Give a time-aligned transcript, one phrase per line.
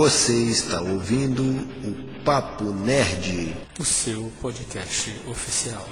[0.00, 5.88] Você está ouvindo o Papo Nerd, o seu podcast oficial.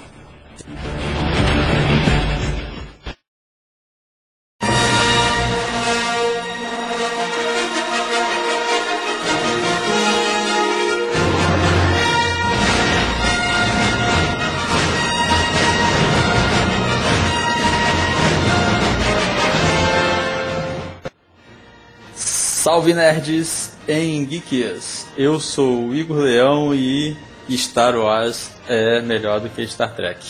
[22.76, 25.06] Salve nerds em Geekias!
[25.16, 27.16] Eu sou o Igor Leão e
[27.52, 30.26] Star Wars é melhor do que Star Trek.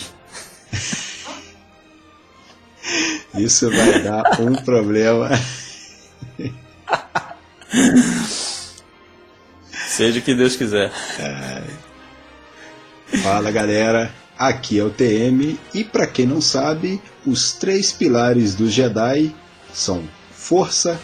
[3.34, 5.30] Isso vai dar um problema.
[9.88, 10.92] Seja o que Deus quiser.
[11.18, 11.64] É.
[13.24, 18.70] Fala galera, aqui é o TM e para quem não sabe, os três pilares do
[18.70, 19.34] Jedi
[19.74, 20.96] são força,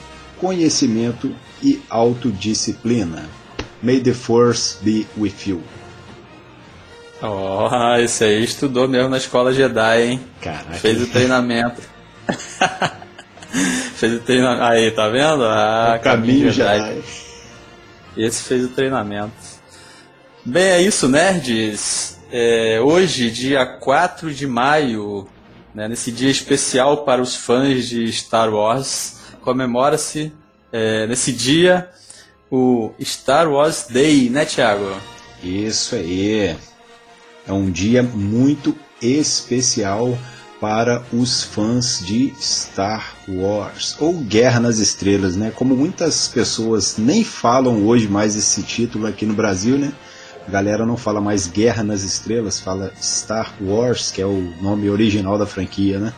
[0.43, 1.33] conhecimento
[1.63, 3.29] e autodisciplina.
[3.81, 5.63] May the Force be with you.
[7.23, 7.69] Oh,
[8.01, 10.21] esse aí estudou mesmo na escola Jedi, hein?
[10.41, 10.73] Caraca.
[10.73, 11.81] Fez o treinamento.
[13.95, 14.65] fez o treinamento.
[14.65, 15.45] Aí, tá vendo?
[15.45, 16.79] Ah, o caminho Jedi.
[16.81, 17.03] Jedi.
[18.17, 19.33] Esse fez o treinamento.
[20.45, 22.19] Bem, é isso, nerds.
[22.33, 25.29] É, hoje, dia 4 de maio,
[25.73, 30.33] né, nesse dia especial para os fãs de Star Wars, comemora-se
[30.73, 31.89] é, nesse dia
[32.51, 34.97] o Star Wars Day, né, Thiago?
[35.43, 36.57] Isso aí.
[37.47, 40.17] É um dia muito especial
[40.61, 45.51] para os fãs de Star Wars ou Guerra nas Estrelas, né?
[45.53, 49.93] Como muitas pessoas nem falam hoje mais esse título aqui no Brasil, né?
[50.47, 54.89] A galera não fala mais Guerra nas Estrelas, fala Star Wars, que é o nome
[54.89, 56.13] original da franquia, né?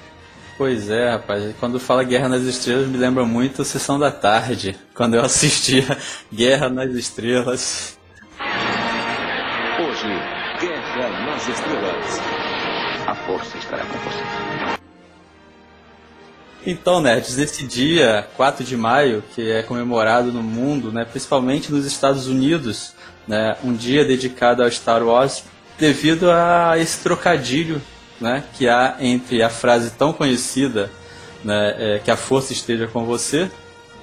[0.56, 1.52] Pois é, rapaz.
[1.58, 5.98] Quando fala Guerra nas Estrelas, me lembra muito a Sessão da Tarde, quando eu assistia
[6.32, 7.98] Guerra nas Estrelas.
[9.80, 10.06] Hoje,
[10.60, 12.20] Guerra nas Estrelas.
[13.04, 14.78] A força estará com você.
[16.64, 21.84] Então, nerds, esse dia, 4 de maio, que é comemorado no mundo, né, principalmente nos
[21.84, 22.94] Estados Unidos,
[23.28, 25.44] né, um dia dedicado ao Star Wars,
[25.78, 27.82] devido a esse trocadilho
[28.24, 30.90] né, que há entre a frase tão conhecida
[31.44, 33.50] né, é, que a força esteja com você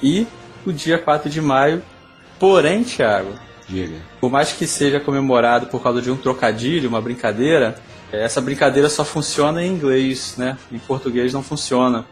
[0.01, 0.27] e
[0.63, 1.81] o dia 4 de maio.
[2.39, 3.33] Porém, Thiago,
[3.67, 3.95] Diga.
[4.19, 7.75] por mais que seja comemorado por causa de um trocadilho, uma brincadeira,
[8.11, 10.55] essa brincadeira só funciona em inglês, né?
[10.71, 12.05] Em português não funciona.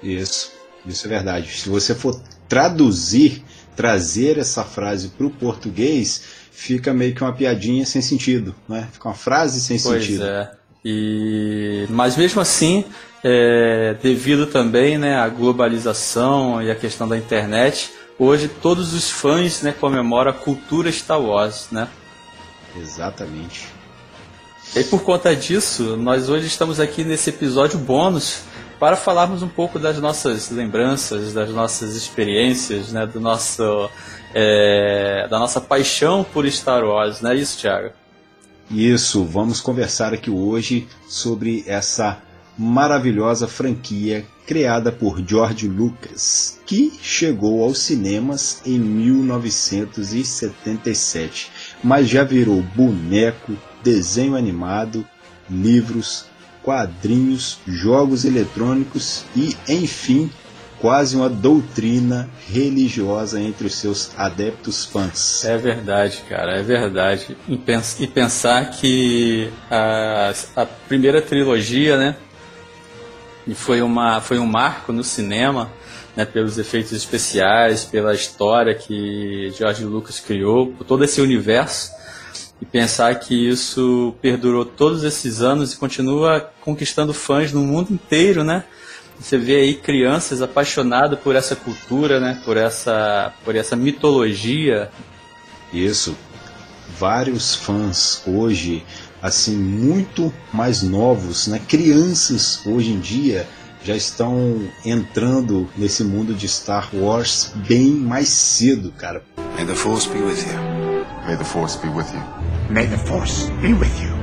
[0.00, 0.52] Isso,
[0.86, 1.48] isso é verdade.
[1.48, 3.42] Se você for traduzir,
[3.74, 8.88] trazer essa frase para o português, fica meio que uma piadinha sem sentido, né?
[8.92, 10.20] Fica uma frase sem pois sentido.
[10.20, 10.63] Pois é.
[10.84, 12.84] E, mas mesmo assim,
[13.22, 19.62] é, devido também né, à globalização e à questão da internet, hoje todos os fãs
[19.62, 21.88] né, comemoram a cultura Star Wars, né?
[22.76, 23.68] Exatamente.
[24.76, 28.42] E por conta disso, nós hoje estamos aqui nesse episódio bônus
[28.78, 33.88] para falarmos um pouco das nossas lembranças, das nossas experiências, né, do nosso,
[34.34, 37.90] é, da nossa paixão por Star Wars, não é isso, Thiago?
[38.70, 42.22] Isso, vamos conversar aqui hoje sobre essa
[42.56, 51.50] maravilhosa franquia criada por George Lucas, que chegou aos cinemas em 1977,
[51.82, 55.06] mas já virou boneco, desenho animado,
[55.48, 56.26] livros,
[56.62, 60.30] quadrinhos, jogos eletrônicos e, enfim,
[60.84, 65.42] quase uma doutrina religiosa entre os seus adeptos fãs.
[65.42, 67.34] É verdade, cara, é verdade.
[67.48, 72.16] E, pens e pensar que a, a, primeira trilogia, né,
[73.54, 75.72] foi, uma, foi um marco no cinema,
[76.14, 81.92] né, pelos efeitos especiais, pela história que George Lucas criou, por todo esse universo.
[82.60, 88.44] E pensar que isso perdurou todos esses anos e continua conquistando fãs no mundo inteiro,
[88.44, 88.64] né?
[89.18, 92.40] Você vê aí crianças apaixonadas por essa cultura, né?
[92.44, 94.90] Por essa, por essa mitologia.
[95.72, 96.16] Isso.
[96.98, 98.84] Vários fãs hoje,
[99.22, 101.60] assim, muito mais novos, né?
[101.66, 103.46] Crianças hoje em dia
[103.82, 109.22] já estão entrando nesse mundo de Star Wars bem mais cedo, cara.
[109.56, 111.26] May the Force be with you.
[111.26, 112.22] May the Force be with you.
[112.70, 114.14] May the Force be with you.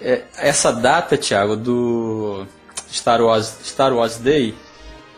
[0.00, 2.46] É, essa data, Thiago, do
[2.92, 4.54] Star Wars, Star Wars Day,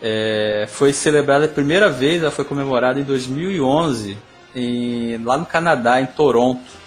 [0.01, 4.17] é, foi celebrada a primeira vez, ela foi comemorada em 2011,
[4.55, 6.81] em, lá no Canadá, em Toronto.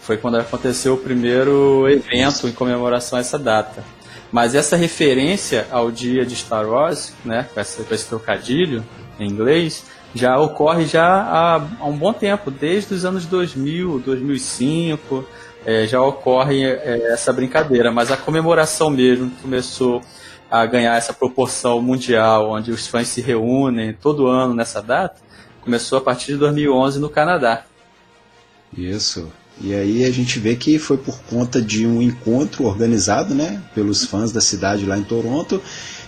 [0.00, 3.82] Foi quando aconteceu o primeiro evento em comemoração a essa data.
[4.30, 8.84] Mas essa referência ao dia de Star Wars, né, com, essa, com esse trocadilho,
[9.18, 9.84] em inglês,
[10.14, 15.26] já ocorre já há, há um bom tempo, desde os anos 2000, 2005,
[15.64, 20.02] é, já ocorre é, essa brincadeira, mas a comemoração mesmo começou
[20.50, 25.16] a ganhar essa proporção mundial, onde os fãs se reúnem todo ano nessa data,
[25.60, 27.64] começou a partir de 2011 no Canadá.
[28.76, 29.32] Isso.
[29.60, 34.04] E aí a gente vê que foi por conta de um encontro organizado, né, pelos
[34.04, 35.62] fãs da cidade lá em Toronto.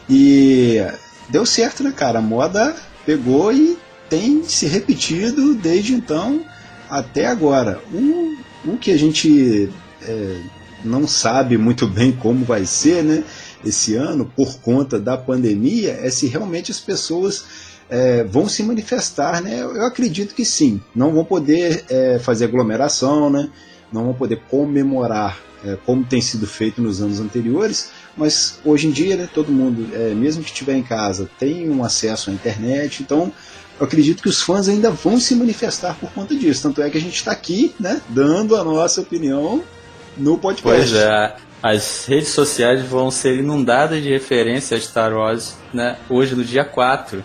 [0.09, 0.81] E
[1.29, 2.19] deu certo, né, cara?
[2.19, 2.75] A moda
[3.05, 6.45] pegou e tem se repetido desde então
[6.89, 7.81] até agora.
[7.93, 9.71] O, o que a gente
[10.03, 10.41] é,
[10.85, 13.25] não sabe muito bem como vai ser, né,
[13.65, 17.45] esse ano por conta da pandemia, é se realmente as pessoas
[17.89, 19.61] é, vão se manifestar, né?
[19.61, 20.81] Eu acredito que sim.
[20.95, 23.49] Não vão poder é, fazer aglomeração, né?
[23.93, 28.91] Não vão poder comemorar é, como tem sido feito nos anos anteriores, mas hoje em
[28.91, 33.03] dia, né, todo mundo, é, mesmo que estiver em casa, tem um acesso à internet,
[33.03, 33.33] então
[33.79, 36.63] eu acredito que os fãs ainda vão se manifestar por conta disso.
[36.63, 39.63] Tanto é que a gente está aqui, né, dando a nossa opinião
[40.17, 40.91] no podcast.
[40.91, 46.35] Pois é, as redes sociais vão ser inundadas de referências a Star Wars, né, hoje
[46.35, 47.23] no dia 4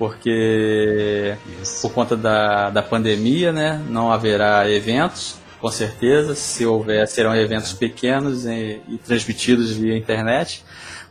[0.00, 1.82] porque Isso.
[1.82, 6.34] por conta da, da pandemia, né, não haverá eventos, com certeza.
[6.34, 10.64] Se houver, serão eventos pequenos e, e transmitidos via internet.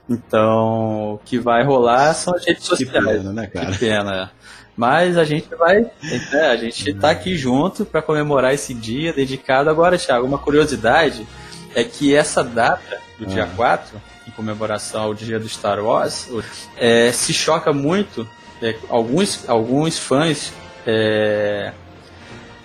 [0.09, 2.91] Então, o que vai rolar são as redes sociais.
[2.91, 3.71] Que pena, né, cara?
[3.71, 4.31] Que pena.
[4.75, 9.69] Mas a gente vai, né, a gente está aqui junto para comemorar esse dia dedicado.
[9.69, 11.27] Agora, Thiago, uma curiosidade
[11.75, 13.99] é que essa data, do dia 4, ah.
[14.27, 16.29] em comemoração ao dia do Star Wars,
[16.77, 18.27] é, se choca muito
[18.61, 20.53] é, alguns, alguns fãs
[20.87, 21.71] é,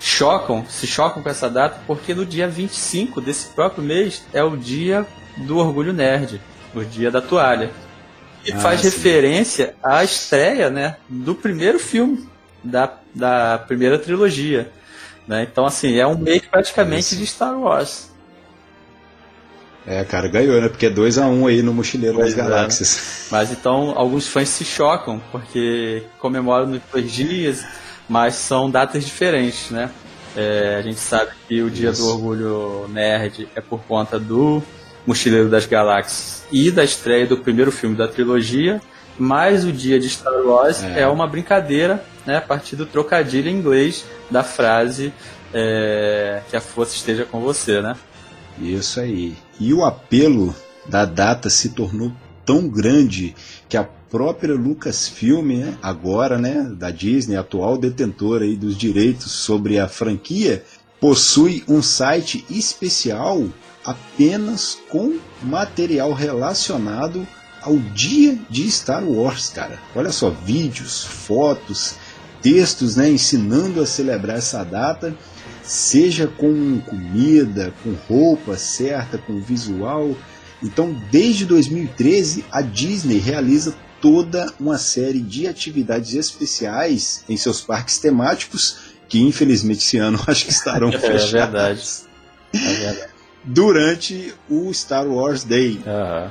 [0.00, 4.56] chocam, se chocam com essa data, porque no dia 25 desse próprio mês é o
[4.56, 5.06] dia
[5.36, 6.40] do orgulho nerd,
[6.80, 7.70] o dia da toalha.
[8.44, 8.88] E ah, faz sim.
[8.88, 12.28] referência à estreia né, do primeiro filme
[12.62, 14.70] da, da primeira trilogia.
[15.26, 15.46] Né?
[15.50, 18.12] Então, assim, é um mês praticamente de Star Wars.
[19.86, 20.68] É, cara, ganhou, né?
[20.68, 22.48] Porque é 2x1 um aí no Mochileiro pois das é.
[22.48, 23.28] Galáxias.
[23.30, 27.64] Mas então, alguns fãs se chocam, porque comemoram nos dois dias,
[28.08, 29.90] mas são datas diferentes, né?
[30.34, 32.02] É, a gente sabe que o Dia Isso.
[32.02, 34.62] do Orgulho Nerd é por conta do
[35.06, 38.80] Mochileiro das Galáxias e da estreia do primeiro filme da trilogia,
[39.18, 42.36] mas o dia de Star Wars é, é uma brincadeira, né?
[42.38, 45.12] A partir do trocadilho em inglês da frase
[45.52, 47.96] é, que a força esteja com você, né?
[48.58, 49.36] Isso aí.
[49.58, 50.54] E o apelo
[50.86, 52.12] da data se tornou
[52.44, 53.34] tão grande
[53.68, 59.78] que a própria Lucasfilm, né, agora, né, da Disney, atual detentora aí dos direitos sobre
[59.78, 60.62] a franquia,
[61.00, 63.44] possui um site especial
[63.84, 67.26] apenas com material relacionado
[67.62, 69.78] ao dia de Star Wars, cara.
[69.94, 71.94] Olha só, vídeos, fotos,
[72.42, 75.16] textos, né, ensinando a celebrar essa data
[75.64, 80.14] seja com comida, com roupa certa, com visual.
[80.62, 87.98] Então, desde 2013, a Disney realiza toda uma série de atividades especiais em seus parques
[87.98, 88.76] temáticos,
[89.08, 91.32] que infelizmente esse ano acho que estarão é fechados.
[91.32, 91.82] É verdade.
[92.52, 93.13] É verdade.
[93.44, 95.80] Durante o Star Wars Day.
[95.86, 96.30] Uhum.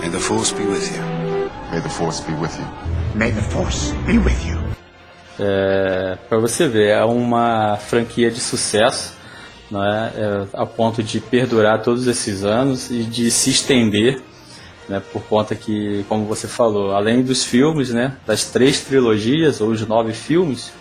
[0.00, 1.02] May the Force be with you.
[1.70, 2.66] May the Force be with you.
[3.14, 4.58] May the Force be with you.
[5.38, 9.14] É, para você ver, é uma franquia de sucesso,
[9.70, 14.20] né, é, a ponto de perdurar todos esses anos e de se estender,
[14.88, 19.70] né, por conta que, como você falou, além dos filmes, né, das três trilogias ou
[19.70, 20.72] os nove filmes,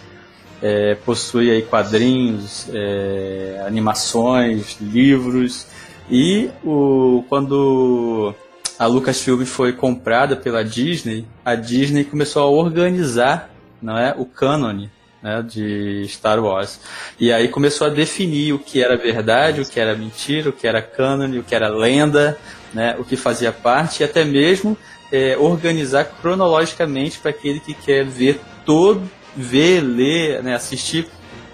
[0.62, 5.66] é, possui aí quadrinhos, é, animações, livros
[6.10, 8.34] e o, quando
[8.78, 13.50] a Lucasfilm foi comprada pela Disney, a Disney começou a organizar
[13.82, 14.92] não é o cânone
[15.22, 16.80] né, de Star Wars.
[17.20, 20.68] E aí começou a definir o que era verdade, o que era mentira, o que
[20.68, 22.38] era cânone, o que era lenda,
[22.74, 24.78] né, o que fazia parte, e até mesmo
[25.12, 31.08] é, organizar cronologicamente para aquele que quer ver todo, ver, ler, né, assistir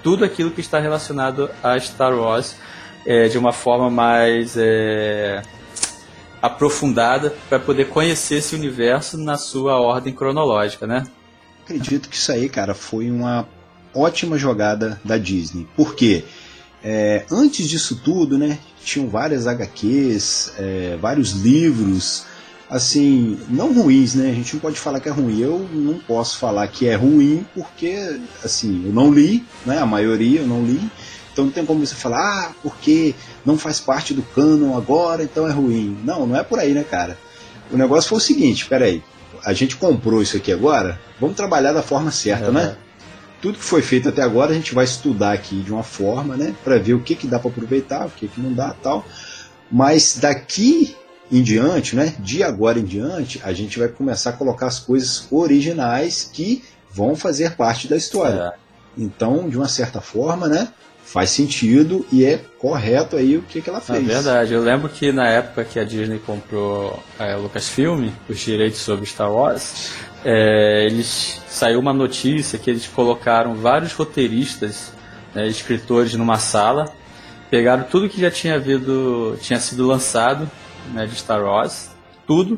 [0.04, 2.56] tudo aquilo que está relacionado a Star Wars
[3.06, 5.42] é, de uma forma mais é,
[6.42, 11.04] aprofundada para poder conhecer esse universo na sua ordem cronológica, né?
[11.68, 13.48] acredito que isso aí, cara, foi uma
[13.94, 15.68] ótima jogada da Disney.
[15.76, 16.24] Por quê?
[16.82, 22.26] É, antes disso tudo, né, tinham várias HQs, é, vários livros,
[22.70, 24.30] assim, não ruins, né?
[24.30, 25.40] A gente não pode falar que é ruim.
[25.40, 29.80] Eu não posso falar que é ruim porque, assim, eu não li, né?
[29.80, 30.82] A maioria eu não li.
[31.32, 33.14] Então não tem como você falar, ah, porque
[33.46, 35.98] não faz parte do canon agora, então é ruim.
[36.04, 37.18] Não, não é por aí, né, cara?
[37.72, 39.04] O negócio foi o seguinte, peraí.
[39.44, 42.76] a gente comprou isso aqui agora, vamos trabalhar da forma certa, né?
[43.40, 46.56] Tudo que foi feito até agora a gente vai estudar aqui de uma forma, né,
[46.64, 49.06] para ver o que que dá para aproveitar, o que que não dá, tal.
[49.72, 50.96] Mas daqui
[51.32, 55.28] em diante, né, de agora em diante, a gente vai começar a colocar as coisas
[55.32, 58.54] originais que vão fazer parte da história.
[58.54, 58.54] É.
[58.98, 60.70] Então, de uma certa forma, né,
[61.04, 64.06] faz sentido e é correto aí o que, que ela É fez.
[64.06, 64.54] verdade.
[64.54, 69.32] Eu lembro que na época que a Disney comprou a Lucasfilm, os direitos sobre Star
[69.32, 69.92] Wars,
[70.26, 74.92] é, eles saiu uma notícia que eles colocaram vários roteiristas,
[75.34, 76.92] né, escritores numa sala,
[77.50, 80.50] pegaram tudo que já tinha havido, tinha sido lançado
[80.94, 81.90] né, de Star Wars,
[82.26, 82.58] tudo,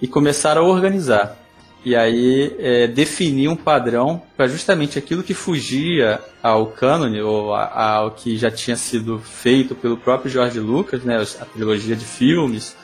[0.00, 1.36] e começaram a organizar.
[1.84, 7.96] E aí é, definir um padrão para justamente aquilo que fugia ao cânone ou a-
[7.96, 12.76] ao que já tinha sido feito pelo próprio George Lucas, né, a trilogia de filmes,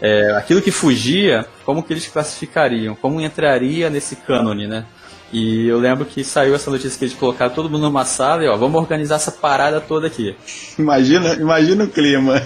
[0.00, 4.86] é, aquilo que fugia, como que eles classificariam, como entraria nesse cânone, né?
[5.32, 8.48] E eu lembro que saiu essa notícia que eles colocaram todo mundo numa sala e
[8.48, 10.34] ó, vamos organizar essa parada toda aqui.
[10.78, 12.40] Imagina, imagina o clima.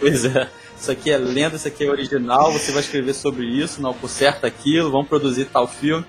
[0.00, 0.48] Pois é.
[0.84, 4.46] Isso aqui é lenda, isso aqui é original, você vai escrever sobre isso, não conserta
[4.46, 6.04] aquilo, vamos produzir tal filme.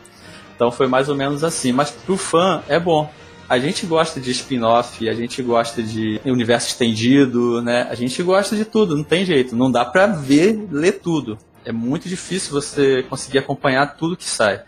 [0.54, 1.72] Então foi mais ou menos assim.
[1.72, 3.10] Mas pro fã é bom.
[3.48, 7.88] A gente gosta de spin-off, a gente gosta de universo estendido, né?
[7.90, 9.56] A gente gosta de tudo, não tem jeito.
[9.56, 11.38] Não dá pra ver, ler tudo.
[11.64, 14.62] É muito difícil você conseguir acompanhar tudo que sai.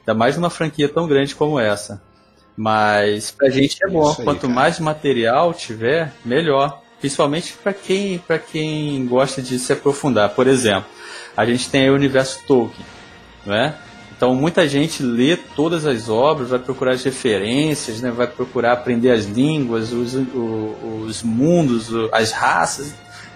[0.00, 2.02] Ainda mais numa franquia tão grande como essa.
[2.56, 4.08] Mas pra gente é bom.
[4.18, 4.52] Aí, Quanto cara.
[4.52, 6.82] mais material tiver, melhor.
[7.02, 10.30] Principalmente para quem, quem gosta de se aprofundar.
[10.30, 10.86] Por exemplo,
[11.36, 12.86] a gente tem o universo Tolkien,
[13.44, 13.74] não é?
[14.16, 18.12] Então muita gente lê todas as obras, vai procurar as referências, né?
[18.12, 22.94] vai procurar aprender as línguas, os, o- os mundos, as raças,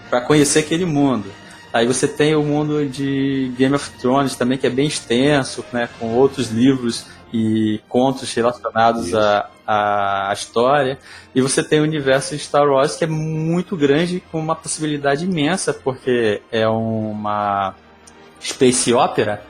[0.09, 1.25] para conhecer aquele mundo.
[1.73, 5.89] Aí você tem o mundo de Game of Thrones também, que é bem extenso, né?
[5.99, 9.13] com outros livros e contos relacionados
[9.67, 10.99] à, à história.
[11.35, 15.25] E você tem o universo de Star Wars, que é muito grande, com uma possibilidade
[15.25, 17.75] imensa, porque é uma
[18.41, 19.43] space opera,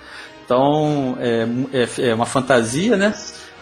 [0.44, 3.14] então é, é, é uma fantasia, né?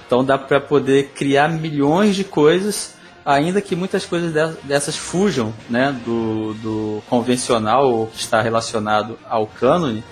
[0.06, 2.94] Então dá para poder criar milhões de coisas,
[3.24, 9.18] ainda que muitas coisas de- dessas fujam, né, do, do convencional ou que está relacionado
[9.28, 10.04] ao cânone,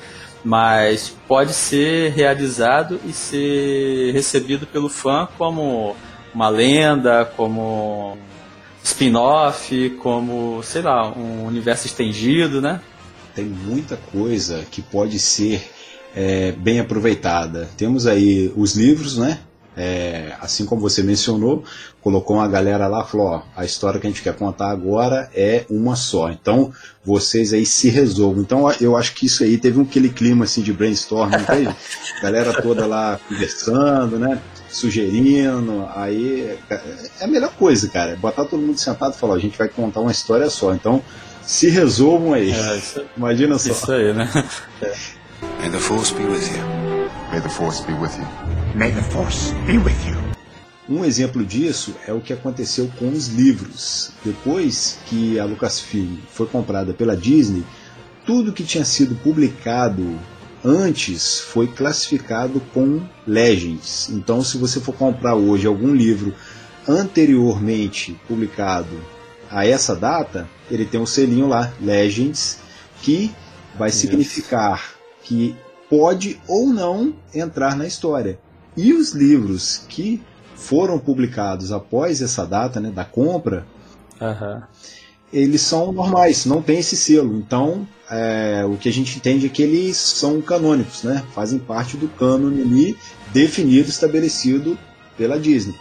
[0.42, 5.94] mas pode ser realizado e ser recebido pelo fã como
[6.34, 8.16] uma lenda, como
[8.82, 12.80] spin-off, como, sei lá, um universo estendido, né?
[13.34, 15.70] Tem muita coisa que pode ser
[16.14, 17.68] é, bem aproveitada.
[17.76, 19.40] Temos aí os livros, né?
[19.74, 21.64] É, assim como você mencionou,
[22.02, 25.64] colocou uma galera lá, falou: ó, a história que a gente quer contar agora é
[25.70, 26.30] uma só.
[26.30, 26.72] Então
[27.04, 28.42] vocês aí se resolvam.
[28.42, 31.74] Então eu acho que isso aí teve um aquele clima assim de brainstorm, não teve?
[32.20, 34.38] galera toda lá conversando, né?
[34.68, 36.56] Sugerindo, aí
[37.20, 38.16] é a melhor coisa, cara.
[38.16, 40.74] Botar todo mundo sentado e falar: ó, a gente vai contar uma história só.
[40.74, 41.02] Então
[41.42, 42.50] se resolvam aí.
[42.52, 43.70] É, isso, Imagina só.
[43.70, 44.28] isso aí, né?
[45.58, 47.10] May the Force be with you.
[47.30, 48.51] May the Force be with you.
[48.74, 50.16] May the Force be with you.
[50.88, 54.12] Um exemplo disso é o que aconteceu com os livros.
[54.24, 57.64] Depois que a Lucasfilm foi comprada pela Disney,
[58.24, 60.18] tudo que tinha sido publicado
[60.64, 64.08] antes foi classificado com Legends.
[64.08, 66.34] Então, se você for comprar hoje algum livro
[66.88, 68.98] anteriormente publicado
[69.50, 72.58] a essa data, ele tem um selinho lá, Legends,
[73.02, 73.30] que
[73.78, 75.54] vai significar que
[75.90, 78.38] pode ou não entrar na história.
[78.76, 80.22] E os livros que
[80.54, 83.66] foram publicados após essa data né, da compra,
[84.20, 84.62] Aham.
[85.32, 87.36] eles são normais, não tem esse selo.
[87.36, 91.22] Então, é, o que a gente entende é que eles são canônicos, né?
[91.34, 92.98] fazem parte do cânone ali
[93.32, 94.78] definido, estabelecido
[95.16, 95.74] pela Disney.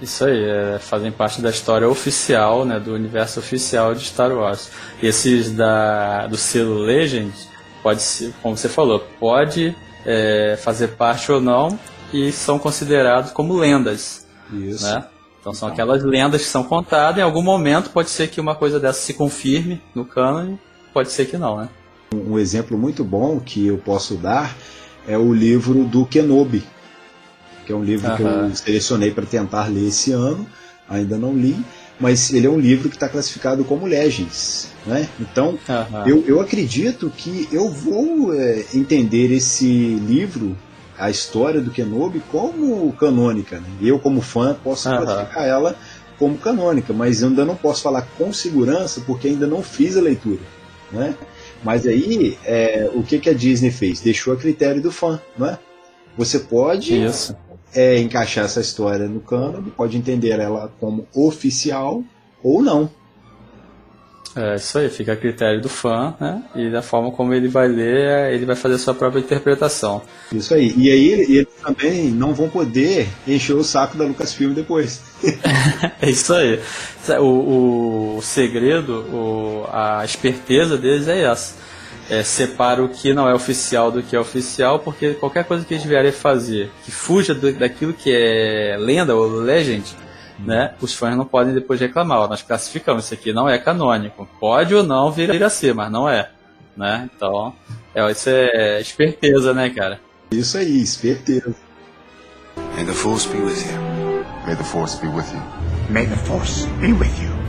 [0.00, 4.70] Isso aí, é, fazem parte da história oficial, né, do universo oficial de Star Wars.
[5.02, 7.30] E esses da, do selo Legend,
[7.82, 11.78] pode ser, como você falou, pode é, fazer parte ou não,
[12.12, 14.26] e são considerados como lendas.
[14.52, 14.84] Isso.
[14.84, 15.04] Né?
[15.40, 15.74] Então são Então.
[15.74, 19.14] aquelas lendas que são contadas, em algum momento pode ser que uma coisa dessa se
[19.14, 20.58] confirme no cânone,
[20.92, 21.68] pode ser que não, né?
[22.12, 24.54] Um exemplo muito bom que eu posso dar
[25.06, 26.64] é o livro do Kenobi,
[27.64, 28.48] que é um livro que Aham.
[28.48, 30.44] eu selecionei para tentar ler esse ano,
[30.88, 31.56] ainda não li,
[32.00, 34.68] mas ele é um livro que está classificado como Legends.
[34.86, 35.06] Né?
[35.20, 35.58] Então,
[36.06, 40.56] eu, eu acredito que eu vou é, entender esse livro,
[40.98, 43.60] a história do Kenobi, como canônica.
[43.60, 43.68] Né?
[43.82, 45.76] Eu, como fã, posso classificar ela
[46.18, 50.00] como canônica, mas eu ainda não posso falar com segurança porque ainda não fiz a
[50.00, 50.40] leitura.
[50.90, 51.14] Né?
[51.62, 54.00] Mas aí, é, o que, que a Disney fez?
[54.00, 55.58] Deixou a critério do fã, não é?
[56.16, 57.36] Você pode Isso.
[57.74, 62.02] É, encaixar essa história no canon, pode entender ela como oficial
[62.42, 62.90] ou não.
[64.36, 66.42] É isso aí, fica a critério do fã, né?
[66.54, 70.02] E da forma como ele vai ler, ele vai fazer a sua própria interpretação.
[70.32, 70.72] Isso aí.
[70.76, 75.00] E aí eles também não vão poder encher o saco da Lucasfilm depois.
[76.00, 76.60] é isso aí.
[77.18, 81.54] O, o segredo, o, a esperteza deles é essa.
[82.10, 85.74] É, separa o que não é oficial do que é oficial, porque qualquer coisa que
[85.74, 89.84] eles vierem fazer que fuja do, daquilo que é lenda ou legend,
[90.44, 90.74] né?
[90.80, 92.18] Os fãs não podem depois reclamar.
[92.18, 94.28] Ó, nós classificamos isso aqui não é canônico.
[94.40, 96.30] Pode ou não vir, vir a ser, mas não é,
[96.76, 97.08] né?
[97.14, 97.54] Então,
[97.94, 100.00] é, isso é esperteza, né, cara?
[100.32, 101.54] Isso aí, esperteza.
[102.74, 104.24] May the Force be with you.
[104.46, 105.42] May the Force be with you.
[105.90, 107.39] May the Force be with you.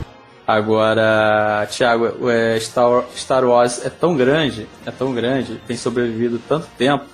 [0.47, 6.67] Agora, Thiago, é, Star, Star Wars é tão grande, é tão grande, tem sobrevivido tanto
[6.77, 7.05] tempo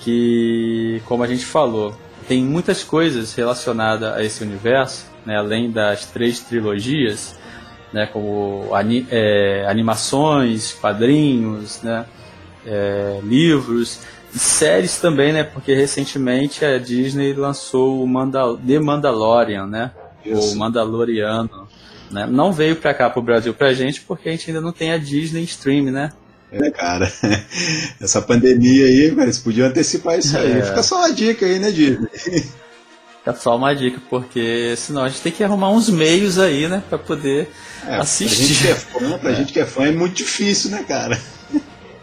[0.00, 1.94] que, como a gente falou,
[2.26, 7.36] tem muitas coisas relacionadas a esse universo, né, além das três trilogias,
[7.92, 12.04] né, como ani é, animações, quadrinhos, né,
[12.66, 14.00] é, livros
[14.34, 19.90] e séries também, né, porque recentemente a Disney lançou o Mandal The Mandalorian, né,
[20.26, 21.68] o Mandaloriano,
[22.10, 24.60] né, não veio para cá para o Brasil para a gente porque a gente ainda
[24.60, 26.12] não tem a Disney Stream, né,
[26.50, 27.12] é, cara.
[28.00, 30.52] Essa pandemia aí, eles podiam antecipar isso aí.
[30.52, 30.62] É.
[30.62, 32.08] Fica só uma dica aí, né, Disney?
[33.18, 36.82] Fica só uma dica, porque senão a gente tem que arrumar uns meios aí, né,
[36.88, 37.50] pra poder
[37.86, 38.36] é, assistir.
[38.36, 39.34] Pra gente que é fã, pra é.
[39.34, 41.20] gente que é fã é muito difícil, né, cara?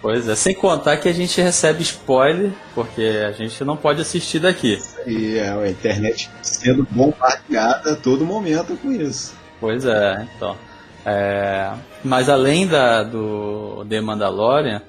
[0.01, 4.37] Pois é, sem contar que a gente recebe spoiler, porque a gente não pode assistir
[4.37, 4.79] daqui.
[5.07, 9.33] E é, a internet sendo bombardeada a todo momento com isso.
[9.65, 10.55] Pois é, então.
[11.03, 11.71] É,
[12.03, 14.79] mas além da, do The Mandalorian,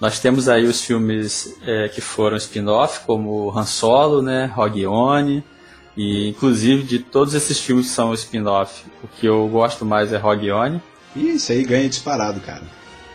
[0.00, 5.44] nós temos aí os filmes é, que foram spin-off, como Han Solo, né, Rogue One,
[5.96, 10.16] e inclusive de todos esses filmes que são spin-off, o que eu gosto mais é
[10.16, 10.82] Rogue One.
[11.14, 12.62] Isso aí ganha disparado, cara.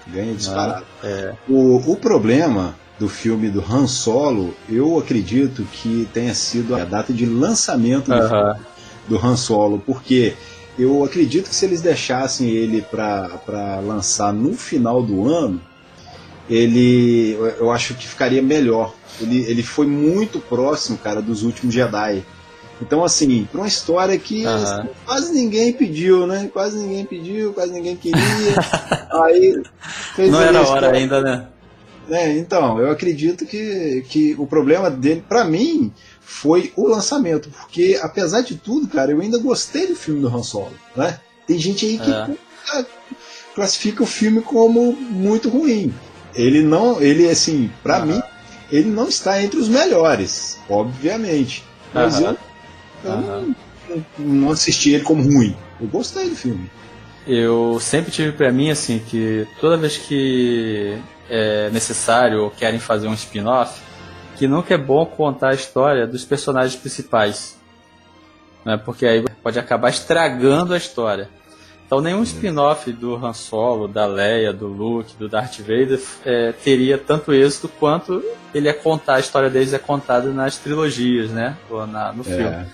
[0.07, 0.85] Ganha disparado.
[1.03, 1.33] Ah, é.
[1.49, 7.11] o, o problema do filme do Han Solo, eu acredito que tenha sido a data
[7.11, 8.57] de lançamento do, uh -huh.
[9.09, 10.35] do Han Solo, porque
[10.77, 15.61] eu acredito que se eles deixassem ele para lançar no final do ano,
[16.49, 18.93] ele eu acho que ficaria melhor.
[19.19, 22.23] Ele, ele foi muito próximo, cara, dos últimos Jedi.
[22.81, 26.49] Então, assim, para uma história que assim, quase ninguém pediu, né?
[26.51, 28.19] Quase ninguém pediu, quase ninguém queria.
[29.23, 29.63] aí
[30.29, 31.47] Não era hora ainda, né?
[32.09, 35.91] É, então, eu acredito que, que o problema dele, para mim,
[36.25, 40.41] foi o lançamento, porque apesar de tudo, cara, eu ainda gostei do filme do Han
[40.43, 41.19] Solo, né?
[41.45, 42.85] Tem gente aí que é.
[43.53, 45.93] classifica o filme como muito ruim.
[46.33, 48.21] Ele não, ele assim, para mim,
[48.71, 51.63] ele não está entre os melhores, obviamente.
[51.93, 52.35] Mas eu,
[53.03, 53.55] eu não,
[54.17, 55.55] não assisti ele como ruim.
[55.79, 56.69] Eu gostei do filme.
[57.27, 60.97] Eu sempre tive para mim assim que toda vez que
[61.29, 63.79] é necessário ou querem fazer um spin-off,
[64.35, 67.57] que nunca é bom contar a história dos personagens principais.
[68.63, 68.77] Né?
[68.77, 71.29] Porque aí pode acabar estragando a história.
[71.85, 76.97] Então nenhum spin-off do Han Solo, da Leia, do Luke, do Darth Vader é, teria
[76.97, 81.55] tanto êxito quanto ele é contar, a história deles é contada nas trilogias, né?
[81.69, 82.43] Ou na, no filme.
[82.43, 82.65] É.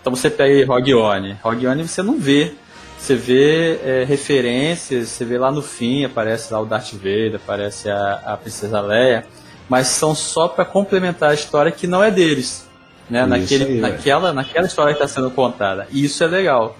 [0.00, 1.36] Então você pega aí Rogue One.
[1.42, 2.54] Rogue One você não vê.
[2.96, 7.90] Você vê é, referências, você vê lá no fim, aparece lá o Darth Vader, aparece
[7.90, 9.26] a, a Princesa Leia
[9.72, 12.68] mas são só para complementar a história que não é deles.
[13.08, 13.24] Né?
[13.24, 15.88] Naquele, aí, naquela, naquela história que está sendo contada.
[15.90, 16.76] E isso é legal.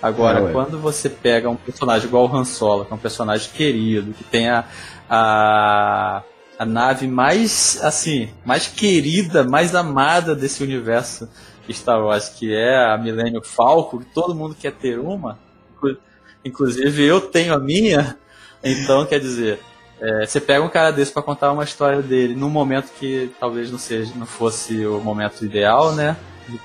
[0.00, 3.50] Agora, ah, quando você pega um personagem igual o Han Solo, que é um personagem
[3.52, 4.64] querido, que tem a,
[5.10, 6.22] a,
[6.56, 11.28] a nave mais, assim, mais querida, mais amada desse universo
[11.68, 15.36] Star Wars, que é a Millennium Falcon, que todo mundo quer ter uma,
[16.44, 18.16] inclusive eu tenho a minha,
[18.62, 19.58] então, quer dizer,
[20.00, 23.70] é, você pega um cara desse para contar uma história dele num momento que talvez
[23.70, 26.16] não seja, não fosse o momento ideal, né?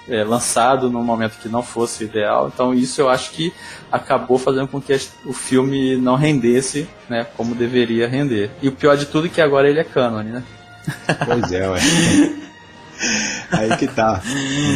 [0.07, 2.49] É, lançado num momento que não fosse ideal.
[2.53, 3.51] Então isso eu acho que
[3.91, 7.25] acabou fazendo com que o filme não rendesse, né?
[7.35, 8.51] Como deveria render.
[8.61, 10.43] E o pior de tudo é que agora ele é cânone, né?
[11.25, 11.79] Pois é, ué.
[13.51, 14.21] Aí que tá.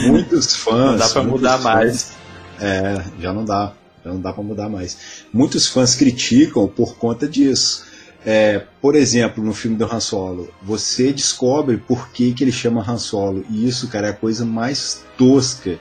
[0.08, 0.78] Muitos fãs.
[0.78, 2.12] Não dá pra mudar fãs, mais.
[2.60, 3.72] É, já não dá.
[4.04, 5.26] Já não dá pra mudar mais.
[5.32, 7.87] Muitos fãs criticam por conta disso
[8.26, 12.84] é, por exemplo, no filme do Han Solo, você descobre por que, que ele chama
[12.88, 13.46] Han Solo.
[13.50, 15.80] E isso, cara, é a coisa mais tosca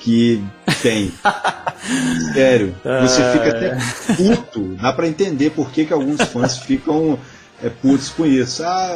[0.00, 0.42] que
[0.82, 1.12] tem.
[2.34, 2.74] Sério.
[3.02, 3.78] Você fica até
[4.14, 4.74] puto.
[4.80, 7.18] Dá pra entender por que, que alguns fãs ficam
[7.62, 8.62] é, putos com isso.
[8.62, 8.94] Ah,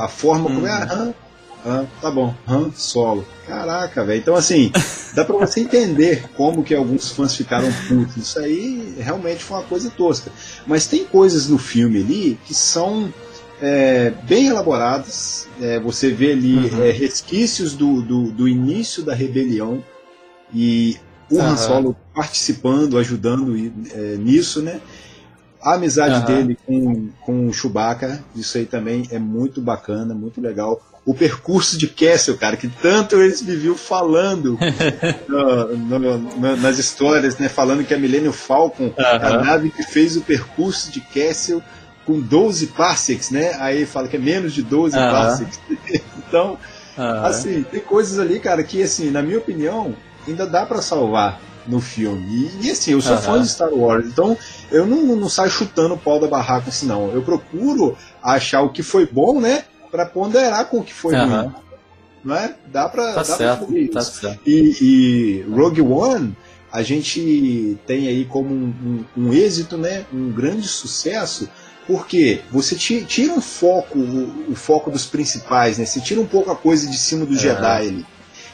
[0.00, 0.70] a forma como é.
[0.70, 1.12] Ah,
[1.64, 3.24] ah, tá bom, Han Solo.
[3.46, 4.20] Caraca, velho.
[4.20, 4.72] Então, assim,
[5.14, 8.16] dá pra você entender como que alguns fãs ficaram putos.
[8.16, 10.30] Isso aí realmente foi uma coisa tosca.
[10.66, 13.12] Mas tem coisas no filme ali que são
[13.60, 15.46] é, bem elaboradas.
[15.60, 16.82] É, você vê ali uhum.
[16.82, 19.84] é, resquícios do, do, do, início da rebelião
[20.52, 20.98] e
[21.30, 21.42] o uhum.
[21.42, 23.54] Han Solo participando, ajudando
[23.92, 24.80] é, nisso, né?
[25.62, 26.24] A amizade uhum.
[26.24, 30.82] dele com, com o Chewbacca, isso aí também é muito bacana, muito legal.
[31.04, 34.56] O percurso de Castle, cara, que tanto eles viviam falando
[35.28, 37.48] no, no, no, nas histórias, né?
[37.48, 38.94] Falando que a Millennium Falcon uhum.
[38.96, 41.60] a nave que fez o percurso de Castle
[42.04, 43.56] com 12 parsecs, né?
[43.58, 45.10] Aí fala que é menos de 12 uhum.
[45.10, 45.60] parsecs.
[46.16, 46.58] então,
[46.96, 47.24] uhum.
[47.24, 49.94] assim, tem coisas ali, cara, que, assim, na minha opinião,
[50.26, 52.50] ainda dá para salvar no filme.
[52.60, 53.22] E, e, assim, eu sou uhum.
[53.22, 54.36] fã de Star Wars, então
[54.70, 57.10] eu não, não saio chutando o pau da barraca assim, não.
[57.12, 59.64] Eu procuro achar o que foi bom, né?
[59.92, 61.52] Para ponderar com o que foi ruim.
[62.24, 62.54] Não é?
[62.66, 64.40] Dá pra, tá dá certo, pra tá certo.
[64.44, 66.36] E, e Rogue One
[66.72, 68.74] a gente tem aí como um,
[69.16, 71.48] um, um, êxito, né, um grande sucesso,
[71.86, 75.84] porque você tira um foco, o, o, foco dos principais, né?
[75.84, 77.38] Você tira um pouco a coisa de cima do é.
[77.38, 78.06] Jedi ali.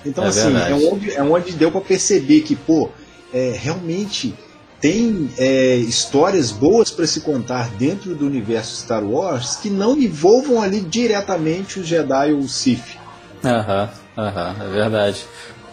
[0.05, 2.88] Então, é assim, é onde, é onde deu para perceber que, pô,
[3.33, 4.35] é, realmente
[4.80, 10.62] tem é, histórias boas para se contar dentro do universo Star Wars que não envolvam
[10.62, 12.96] ali diretamente o Jedi ou o Sith.
[13.44, 15.24] Aham, aham, é verdade.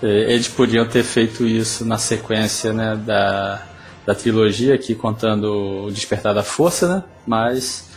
[0.01, 3.63] Eles podiam ter feito isso na sequência né, da,
[4.05, 7.03] da trilogia aqui contando o Despertar da Força, né?
[7.25, 7.89] Mas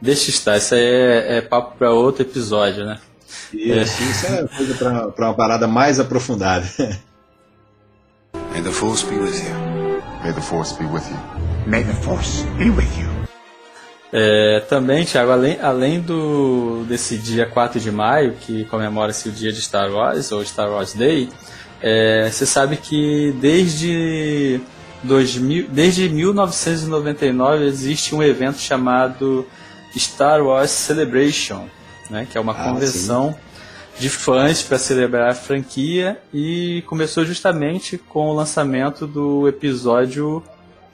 [0.00, 2.98] deixa estar, isso aí é, é papo para outro episódio, né?
[3.52, 4.10] Isso, é.
[4.10, 4.74] isso é coisa
[5.14, 6.66] para uma parada mais aprofundada.
[8.52, 9.73] May the Force be with you.
[10.24, 11.18] May the Force be with you.
[11.66, 13.06] May the Force be with you.
[14.10, 19.52] É, também, Thiago, além, além do, desse dia 4 de maio, que comemora-se o dia
[19.52, 21.28] de Star Wars, ou Star Wars Day,
[21.82, 24.62] é, você sabe que desde
[25.02, 29.46] 2000, desde 1999 existe um evento chamado
[29.94, 31.68] Star Wars Celebration,
[32.08, 33.38] né, que é uma ah, convenção sim.
[33.98, 40.42] De fãs para celebrar a franquia e começou justamente com o lançamento do episódio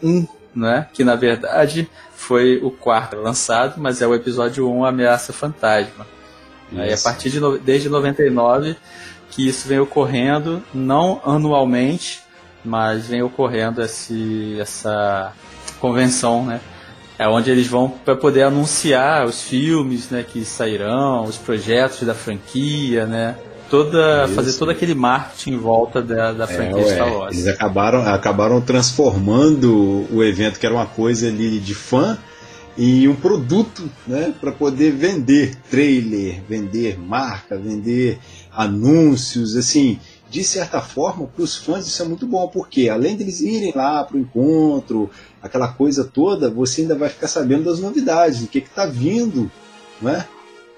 [0.03, 5.33] 1, né, que na verdade foi o quarto lançado, mas é o episódio 1 Ameaça
[5.33, 6.07] Fantasma.
[6.71, 8.77] Né, e a partir de desde 99
[9.31, 12.21] que isso vem ocorrendo, não anualmente,
[12.65, 15.33] mas vem ocorrendo esse, essa
[15.79, 16.61] convenção, né?
[17.21, 22.15] É onde eles vão para poder anunciar os filmes, né, que sairão, os projetos da
[22.15, 23.37] franquia, né?
[23.69, 27.37] Toda, fazer todo aquele marketing em volta da, da é, franquia é, Star Wars.
[27.37, 32.17] Eles acabaram, acabaram transformando o evento, que era uma coisa ali de fã,
[32.79, 38.19] em um produto, né, para poder vender trailer, vender marca, vender
[38.51, 43.41] anúncios, assim, de certa forma, para os fãs isso é muito bom, porque além deles
[43.41, 45.11] irem lá para o encontro,
[45.43, 49.51] aquela coisa toda, você ainda vai ficar sabendo das novidades, do que está vindo
[50.01, 50.25] né,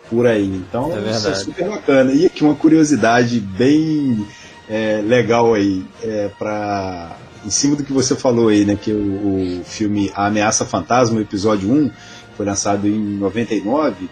[0.08, 0.46] por aí.
[0.46, 2.12] Então, é isso é super bacana.
[2.12, 4.26] E aqui uma curiosidade bem
[4.68, 9.60] é, legal aí, é, para em cima do que você falou aí, né, que o,
[9.60, 11.90] o filme A Ameaça Fantasma, episódio 1,
[12.36, 14.08] foi lançado em 99,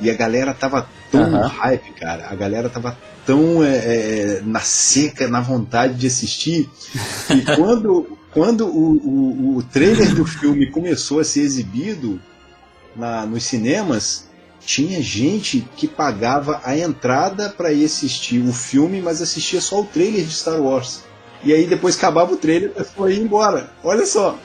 [0.00, 1.46] e a galera tava tão uhum.
[1.46, 2.26] hype, cara.
[2.28, 6.68] A galera tava tão é, é, na seca, na vontade de assistir.
[7.30, 12.20] E quando, quando o, o, o, trailer do filme começou a ser exibido
[12.94, 14.28] na, nos cinemas,
[14.60, 19.86] tinha gente que pagava a entrada para ir assistir o filme, mas assistia só o
[19.86, 21.02] trailer de Star Wars.
[21.42, 23.70] E aí depois acabava o trailer e foi embora.
[23.82, 24.38] Olha só.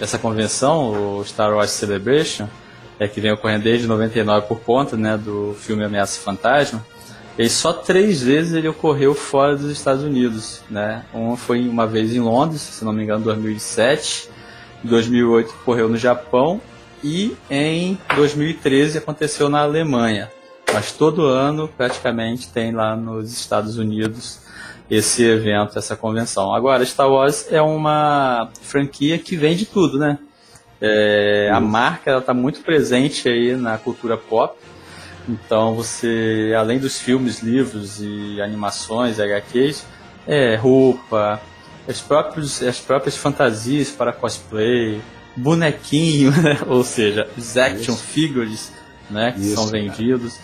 [0.00, 2.48] Essa convenção, o Star Wars Celebration,
[3.00, 6.86] é, que vem ocorrendo desde 99 por conta né, do filme Ameaça Fantasma,
[7.38, 10.60] e só três vezes ele ocorreu fora dos Estados Unidos.
[10.68, 11.04] Né?
[11.14, 14.28] Uma foi uma vez em Londres, se não me engano, em 2007.
[14.84, 16.60] Em 2008 ocorreu no Japão.
[17.02, 20.32] E em 2013 aconteceu na Alemanha.
[20.74, 24.40] Mas todo ano, praticamente, tem lá nos Estados Unidos
[24.90, 26.52] esse evento, essa convenção.
[26.52, 30.18] Agora, Star Wars é uma franquia que vende tudo, né?
[30.80, 34.56] É, a marca está muito presente aí na cultura pop.
[35.28, 39.84] Então você, além dos filmes, livros e animações, HQs,
[40.26, 41.40] é roupa,
[41.86, 45.00] as próprias, as próprias fantasias para cosplay,
[45.36, 46.58] bonequinho, né?
[46.66, 48.02] ou seja, os action Isso.
[48.02, 48.72] figures,
[49.10, 50.38] né, que Isso, são vendidos.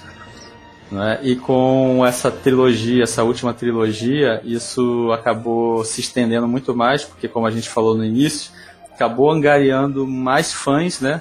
[0.91, 1.19] Né?
[1.23, 7.47] E com essa trilogia, essa última trilogia, isso acabou se estendendo muito mais, porque como
[7.47, 8.53] a gente falou no início,
[8.93, 11.21] acabou angariando mais fãs, né?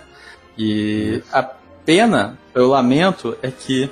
[0.58, 3.90] E a pena, eu lamento, é que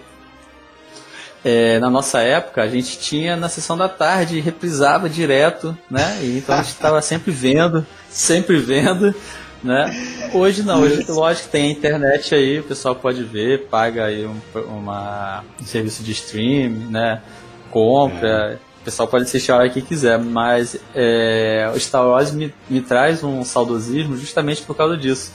[1.44, 6.20] é, na nossa época a gente tinha na sessão da tarde reprisava direto, né?
[6.22, 9.16] E então a gente estava sempre vendo, sempre vendo
[9.64, 10.30] né?
[10.34, 14.26] Hoje não, hoje lógico que tem a internet aí, o pessoal pode ver, paga aí
[14.26, 17.22] um, uma, um serviço de stream, né?
[17.70, 18.56] Compra, é.
[18.82, 22.82] o pessoal pode assistir a hora que quiser, mas é, o Star Wars me, me
[22.82, 25.32] traz um saudosismo justamente por causa disso.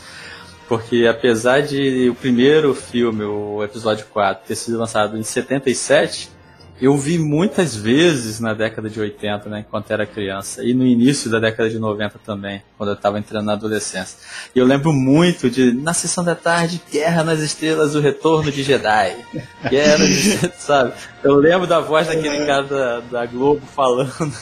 [0.69, 6.31] Porque apesar de o primeiro filme, o episódio 4, ter sido lançado em 77,
[6.81, 11.31] eu vi muitas vezes na década de 80, né, enquanto era criança, e no início
[11.31, 14.19] da década de 90 também, quando eu estava entrando na adolescência.
[14.55, 18.63] E eu lembro muito de, na sessão da tarde, Guerra nas Estrelas, o Retorno de
[18.63, 19.17] Jedi.
[19.71, 20.93] Guerra nas Estrelas, sabe?
[21.25, 24.33] Eu lembro da voz daquele cara da, da Globo falando.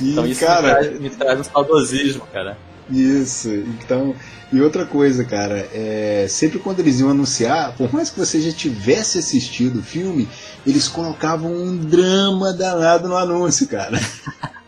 [0.00, 0.62] E, então isso cara...
[0.62, 2.56] me, traz, me traz um saudosismo, cara.
[2.90, 4.14] Isso, então
[4.52, 8.50] e outra coisa, cara, é, sempre quando eles iam anunciar, por mais que você já
[8.50, 10.28] tivesse assistido o filme,
[10.66, 13.96] eles colocavam um drama danado no anúncio, cara.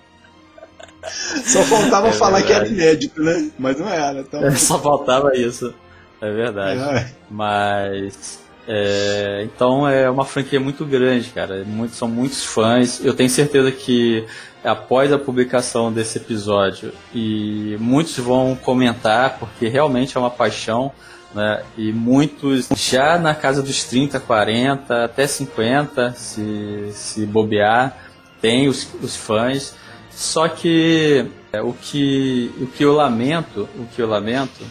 [1.45, 3.51] Só faltava é falar que era inédito, né?
[3.59, 4.21] Mas não era.
[4.21, 4.41] Então...
[4.57, 5.75] Só faltava isso.
[6.21, 6.81] É verdade.
[6.81, 7.11] É.
[7.29, 8.39] Mas.
[8.67, 11.65] É, então é uma franquia muito grande, cara.
[11.65, 13.05] Muito, são muitos fãs.
[13.05, 14.25] Eu tenho certeza que
[14.65, 20.93] após a publicação desse episódio e muitos vão comentar porque realmente é uma paixão,
[21.35, 21.63] né?
[21.77, 27.97] E muitos já na casa dos 30, 40, até 50, se, se bobear,
[28.41, 29.75] tem os, os fãs.
[30.11, 34.63] Só que é, o que o que eu lamento, o que eu lamento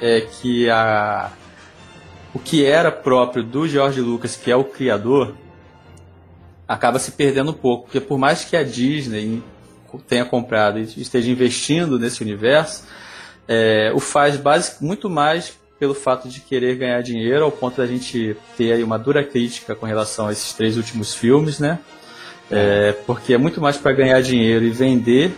[0.00, 1.30] é que a
[2.34, 5.34] o que era próprio do George Lucas, que é o criador,
[6.66, 9.42] acaba se perdendo um pouco, porque por mais que a Disney
[10.06, 12.84] tenha comprado e esteja investindo nesse universo,
[13.46, 14.38] é, o faz
[14.80, 18.98] muito mais pelo fato de querer ganhar dinheiro, ao ponto da gente ter aí uma
[18.98, 21.78] dura crítica com relação a esses três últimos filmes, né?
[22.50, 25.32] É, porque é muito mais para ganhar dinheiro e vender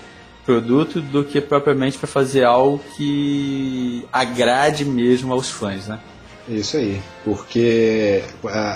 [0.47, 6.01] produto do que propriamente para fazer algo que agrade mesmo aos fãs, né?
[6.49, 8.23] Isso aí, porque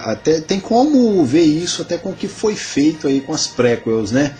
[0.04, 4.12] até tem como ver isso até com o que foi feito aí com as prequels,
[4.12, 4.34] né?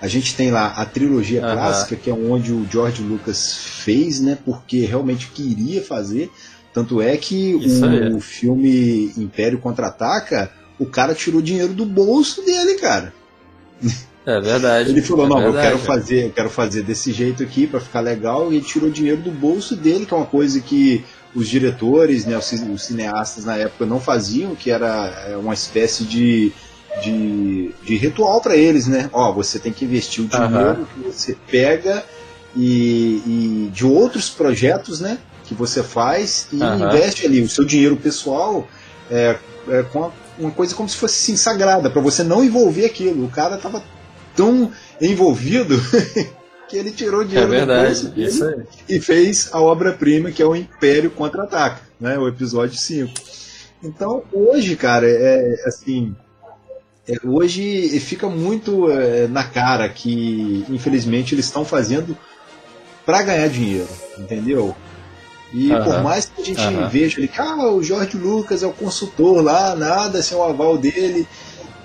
[0.00, 4.38] A gente tem lá a trilogia clássica, que é onde o George Lucas fez, né?
[4.44, 6.30] Porque realmente queria fazer.
[6.72, 12.74] Tanto é que o, o filme Império Contra-Ataca, o cara tirou dinheiro do bolso dele,
[12.74, 13.12] cara.
[14.24, 14.90] É verdade.
[14.90, 17.80] Ele falou, é não, verdade, eu quero fazer, eu quero fazer desse jeito aqui para
[17.80, 21.04] ficar legal, e ele tirou dinheiro do bolso dele, que é uma coisa que
[21.38, 26.02] os diretores, né, os, os cineastas na época não faziam, que era é, uma espécie
[26.02, 26.52] de,
[27.00, 29.08] de, de ritual para eles, né?
[29.12, 30.84] Ó, você tem que investir o dinheiro uhum.
[30.84, 32.04] que você pega
[32.56, 35.18] e, e, de outros projetos, né?
[35.44, 36.88] Que você faz e uhum.
[36.88, 38.66] investe ali o seu dinheiro pessoal
[39.08, 43.24] é, é com uma coisa como se fosse assim, sagrada, para você não envolver aquilo.
[43.24, 43.82] O cara tava
[44.34, 45.80] tão envolvido
[46.68, 48.62] que ele tirou dinheiro é verdade, isso aí.
[48.88, 53.12] e fez a obra-prima que é o Império Contra-Ataca, né, o episódio 5.
[53.82, 56.14] Então, hoje, cara, é assim,
[57.08, 62.16] é, hoje fica muito é, na cara que, infelizmente, eles estão fazendo
[63.06, 64.76] para ganhar dinheiro, entendeu?
[65.52, 65.84] E uhum.
[65.84, 66.88] por mais que a gente uhum.
[66.88, 71.26] veja que ah, o Jorge Lucas é o consultor lá, nada sem o aval dele,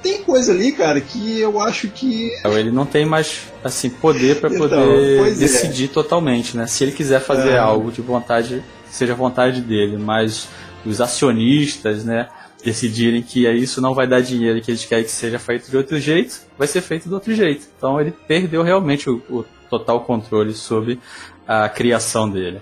[0.03, 2.29] tem coisa ali, cara, que eu acho que.
[2.43, 5.31] Ele não tem mais assim poder para então, poder é.
[5.31, 5.87] decidir é.
[5.87, 6.67] totalmente, né?
[6.67, 7.57] Se ele quiser fazer é.
[7.57, 8.61] algo de vontade,
[8.91, 10.49] seja vontade dele, mas
[10.85, 12.27] os acionistas, né?
[12.63, 15.75] decidirem que isso não vai dar dinheiro e que eles querem que seja feito de
[15.75, 17.67] outro jeito, vai ser feito de outro jeito.
[17.77, 20.97] Então ele perdeu realmente o, o total controle sobre
[21.45, 22.61] a criação dele.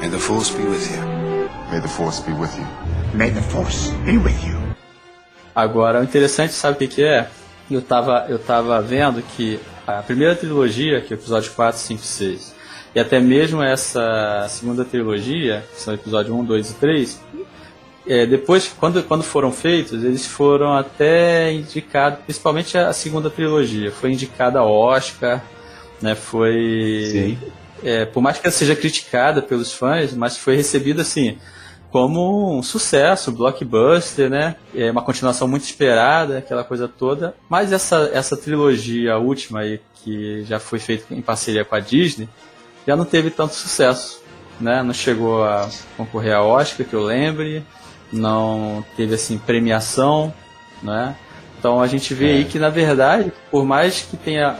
[0.00, 1.18] May the force be with you.
[1.70, 2.66] May the force be with you.
[3.14, 4.67] May the force be with you.
[5.58, 7.28] Agora, o interessante, sabe o que, que é?
[7.68, 12.00] Eu tava, eu tava vendo que a primeira trilogia, que é o episódio 4, 5
[12.00, 12.54] 6,
[12.94, 17.22] e até mesmo essa segunda trilogia, que são o episódio 1, 2 e 3,
[18.06, 24.12] é, depois, quando, quando foram feitos, eles foram até indicados, principalmente a segunda trilogia, foi
[24.12, 25.42] indicada ao Oscar,
[26.00, 27.36] né, foi...
[27.82, 31.36] É, por mais que ela seja criticada pelos fãs, mas foi recebida assim
[31.90, 34.56] como um sucesso, blockbuster, né?
[34.74, 37.34] É uma continuação muito esperada, aquela coisa toda.
[37.48, 42.28] Mas essa, essa trilogia última aí, que já foi feita em parceria com a Disney,
[42.86, 44.22] já não teve tanto sucesso,
[44.60, 44.82] né?
[44.82, 47.64] Não chegou a concorrer a Oscar, que eu lembre,
[48.12, 50.32] não teve assim premiação,
[50.82, 51.16] né?
[51.58, 52.34] Então a gente vê é.
[52.36, 54.50] aí que na verdade, por mais que tenha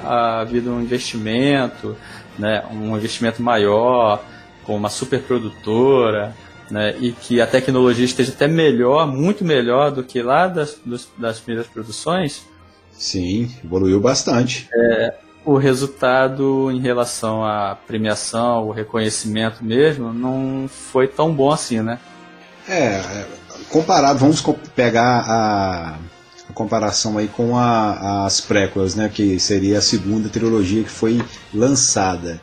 [0.40, 1.96] havido um investimento,
[2.38, 4.22] né, um investimento maior,
[4.64, 6.34] com uma superprodutora,
[6.70, 11.09] né, e que a tecnologia esteja até melhor, muito melhor do que lá das, dos,
[11.16, 12.42] das primeiras produções.
[12.92, 14.68] Sim, evoluiu bastante.
[14.72, 21.81] É, o resultado em relação à premiação, o reconhecimento mesmo, não foi tão bom assim,
[21.81, 21.98] né?
[22.68, 23.24] É,
[23.70, 24.42] comparado, vamos
[24.74, 25.98] pegar a,
[26.48, 31.22] a comparação aí com a, as prequels, né, que seria a segunda trilogia que foi
[31.54, 32.40] lançada.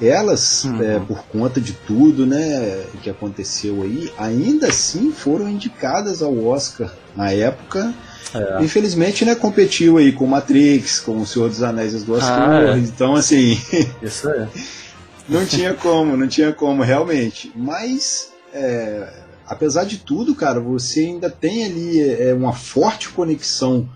[0.00, 0.82] Elas, uhum.
[0.82, 6.92] é, por conta de tudo, né, que aconteceu aí, ainda assim foram indicadas ao Oscar
[7.14, 7.92] na época.
[8.34, 8.62] É.
[8.62, 12.36] Infelizmente, né, competiu aí com Matrix, com o Senhor dos Anéis e as Duas ah,
[12.36, 12.84] Torres.
[12.84, 12.88] É.
[12.88, 13.60] Então, assim,
[14.02, 14.48] isso é.
[15.28, 17.52] não tinha como, não tinha como realmente.
[17.54, 19.12] Mas é,
[19.46, 23.88] apesar de tudo, cara, você ainda tem ali é, uma forte conexão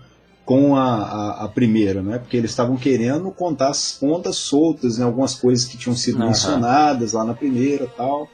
[0.45, 2.19] com a, a, a, primeira, né?
[2.19, 5.05] Porque eles estavam querendo contar as pontas soltas em né?
[5.05, 6.27] algumas coisas que tinham sido uhum.
[6.27, 8.29] mencionadas lá na primeira tal.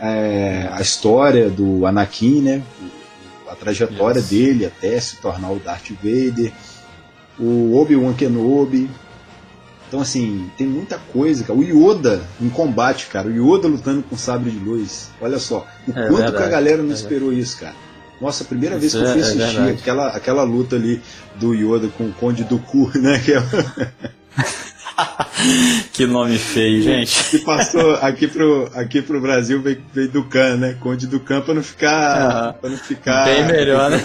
[0.00, 2.62] É, a história do Anakin, né?
[3.48, 4.30] A trajetória yes.
[4.30, 6.52] dele até se tornar o Darth Vader.
[7.38, 8.88] O Obi-Wan Kenobi,
[9.92, 11.58] então, assim, tem muita coisa, cara.
[11.58, 13.28] O Yoda em combate, cara.
[13.28, 15.10] O Yoda lutando com sabre de luz.
[15.20, 15.66] Olha só.
[15.86, 17.74] O é quanto verdade, que a galera não é esperou isso, cara.
[18.22, 21.02] Nossa, a primeira vez que eu fui é, assistir é aquela, aquela luta ali
[21.40, 23.18] do Yoda com o Conde do Cu, né?
[23.18, 23.42] Que, é...
[25.92, 27.30] que nome feio, gente.
[27.30, 30.76] Que passou aqui pro, aqui pro Brasil, veio, veio do Can, né?
[30.78, 32.60] Conde do Can pra não ficar.
[32.62, 32.70] Uhum.
[32.70, 33.24] Não ficar.
[33.24, 34.00] Bem melhor, né?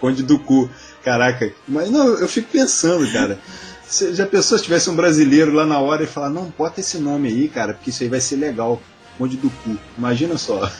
[0.00, 0.70] Conde do Cu.
[1.02, 1.50] Caraca.
[1.66, 3.36] Mas não, eu fico pensando, cara.
[3.84, 6.98] Se já pensou se tivesse um brasileiro lá na hora e falar, não, bota esse
[6.98, 8.80] nome aí, cara, porque isso aí vai ser legal.
[9.18, 9.76] Onde do cu.
[9.98, 10.70] Imagina só.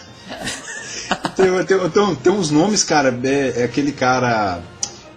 [1.37, 4.61] Tem, tem, tem, tem, uns nomes, cara, é, é, aquele cara,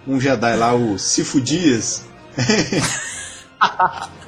[0.07, 2.03] um Jedi lá, o Sifu Dias.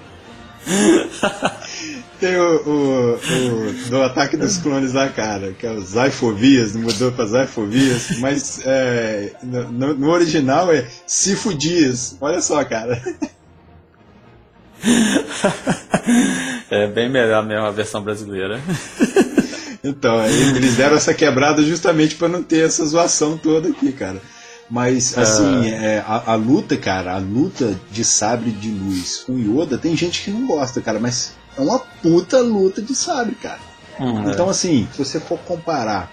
[2.19, 7.11] tem o, o, o, do Ataque dos Clones lá, cara, que é o Zaifovias, mudou
[7.11, 12.15] pra Zaifovias, mas é, no, no, original é Sifu Dias.
[12.21, 13.01] Olha só, cara.
[16.69, 18.61] é bem melhor mesmo a versão brasileira.
[19.83, 24.21] Então, eles deram essa quebrada justamente para não ter essa zoação toda aqui, cara.
[24.69, 25.75] Mas, assim, ah.
[25.75, 30.23] é, a, a, luta, cara, a luta de sabre de luz com Yoda, tem gente
[30.23, 33.59] que não gosta, cara, mas é uma puta luta de sabre, cara.
[33.99, 34.51] Hum, então, é.
[34.51, 36.09] assim, se você for comparar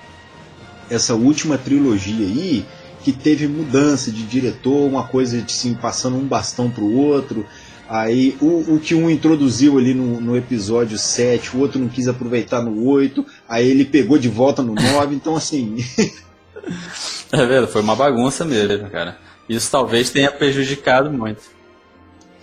[0.91, 2.67] essa última trilogia aí,
[3.05, 7.47] que teve mudança de diretor, uma coisa de assim, passando um bastão pro outro,
[7.89, 12.07] Aí o, o que um introduziu ali no, no, episódio 7, o outro não quis
[12.07, 15.77] aproveitar no 8, aí ele pegou de volta no 9, então assim.
[17.33, 19.17] é verdade, foi uma bagunça mesmo, cara.
[19.49, 21.41] Isso talvez tenha prejudicado muito.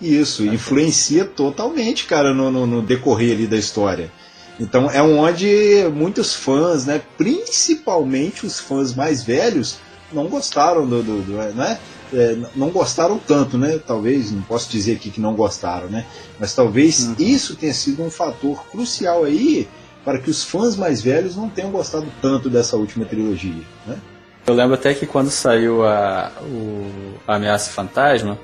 [0.02, 4.10] Isso, influencia totalmente, cara, no, no, no decorrer ali da história.
[4.58, 9.78] Então é onde muitos fãs, né, principalmente os fãs mais velhos,
[10.12, 11.78] não gostaram do, do, do né?
[12.12, 13.78] É, não gostaram tanto, né?
[13.78, 16.06] Talvez, não posso dizer aqui que não gostaram, né?
[16.38, 17.14] Mas talvez uhum.
[17.18, 19.68] isso tenha sido um fator crucial aí
[20.04, 23.98] para que os fãs mais velhos não tenham gostado tanto dessa última trilogia, né?
[24.46, 28.38] Eu lembro até que quando saiu a, o a Ameaça Fantasma,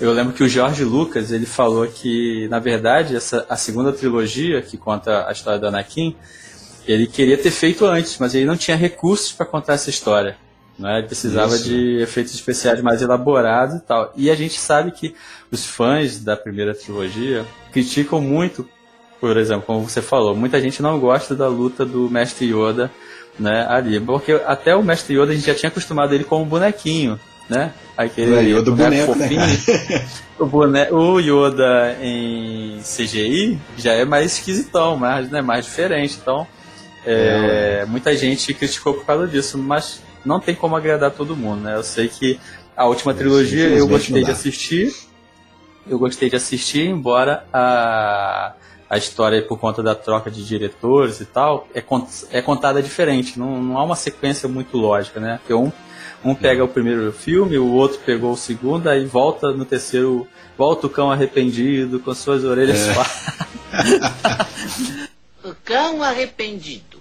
[0.00, 4.60] eu lembro que o George Lucas ele falou que, na verdade, essa, a segunda trilogia,
[4.60, 6.16] que conta a história do Anakin,
[6.86, 10.36] ele queria ter feito antes, mas ele não tinha recursos para contar essa história.
[10.78, 10.98] Né?
[10.98, 11.64] Ele precisava Isso.
[11.64, 14.12] de efeitos especiais mais elaborados e tal.
[14.16, 15.14] E a gente sabe que
[15.50, 18.68] os fãs da primeira trilogia criticam muito,
[19.20, 22.90] por exemplo, como você falou, muita gente não gosta da luta do Mestre Yoda
[23.38, 24.00] né, ali.
[24.00, 27.18] Porque até o Mestre Yoda a gente já tinha acostumado ele como bonequinho.
[27.48, 27.72] Né?
[27.96, 29.40] Aquele é, Yoda boneco, né, fofinho.
[29.40, 30.06] Né?
[30.38, 30.90] o, bone...
[30.90, 36.18] o Yoda em CGI já é mais esquisitão, mais, né, mais diferente.
[36.20, 36.46] Então,
[37.06, 37.86] é, é.
[37.86, 41.76] muita gente criticou por causa disso, mas não tem como agradar todo mundo, né?
[41.76, 42.38] Eu sei que
[42.76, 44.92] a última trilogia eu gostei de assistir.
[45.86, 48.54] Eu gostei de assistir, embora a,
[48.88, 51.84] a história, por conta da troca de diretores e tal, é,
[52.30, 53.38] é contada diferente.
[53.38, 55.38] Não, não há uma sequência muito lógica, né?
[55.38, 55.70] Porque um,
[56.24, 60.26] um pega o primeiro filme, o outro pegou o segundo, aí volta no terceiro,
[60.56, 62.94] volta o cão arrependido com suas orelhas é.
[65.48, 66.98] o cão arrependido.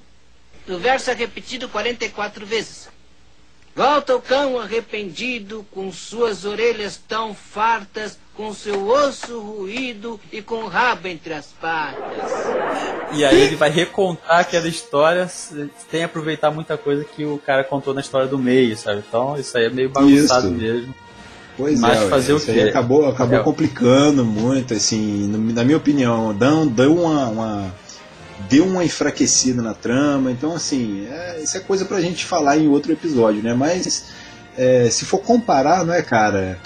[0.67, 2.89] O verso é repetido 44 vezes.
[3.75, 10.57] Volta o cão arrependido, com suas orelhas tão fartas, com seu osso ruído e com
[10.63, 12.31] o rabo entre as patas.
[13.13, 15.29] E aí ele vai recontar aquela história,
[15.89, 19.03] tem aproveitar muita coisa que o cara contou na história do meio, sabe?
[19.07, 20.55] Então isso aí é meio bagunçado Isso.
[20.55, 20.93] mesmo.
[21.57, 22.61] Pois Mas é, fazer o quê?
[22.61, 23.43] acabou, acabou É.
[23.43, 27.75] complicando muito, assim, na minha opinião, dão, deu uma, uma-
[28.49, 32.67] deu uma enfraquecida na trama, então assim, é, isso é coisa pra gente falar em
[32.67, 33.53] outro episódio, né?
[33.53, 34.05] Mas
[34.57, 36.59] é, se for comparar, não é, cara?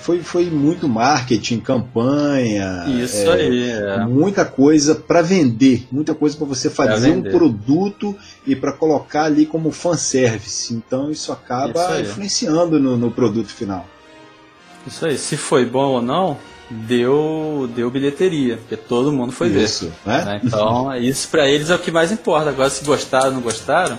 [0.00, 3.98] Foi, foi muito marketing, campanha, Isso é, aí, é.
[4.06, 8.16] muita coisa pra vender, muita coisa pra você fazer um produto
[8.46, 10.72] e pra colocar ali como fanservice.
[10.72, 13.86] Então isso acaba Isso influenciando no- no produto final.
[14.86, 16.38] Isso aí, se foi bom ou não,
[16.86, 20.10] deu, deu bilheteria, porque todo mundo foi Isso, ver.
[20.10, 20.24] né?
[20.24, 20.40] né?
[20.44, 22.50] Então, isso pra eles é o que mais importa.
[22.50, 23.98] Agora, se gostaram ou não gostaram,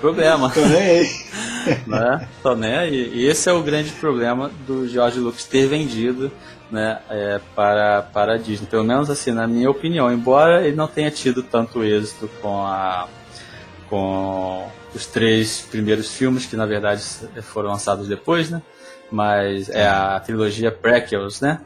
[0.00, 0.50] problema.
[0.50, 1.10] Tô nem aí.
[1.86, 2.28] né?
[2.42, 3.12] Tô nem aí.
[3.14, 6.30] E esse é o grande problema do George Lucas ter vendido
[6.70, 8.66] né, é, para, para a Disney.
[8.66, 10.12] Pelo menos assim, na minha opinião.
[10.12, 13.08] Embora ele não tenha tido tanto êxito com a
[13.88, 17.02] com os três primeiros filmes, que na verdade
[17.42, 18.62] foram lançados depois, né?
[19.10, 21.60] Mas é a trilogia Prequels, né?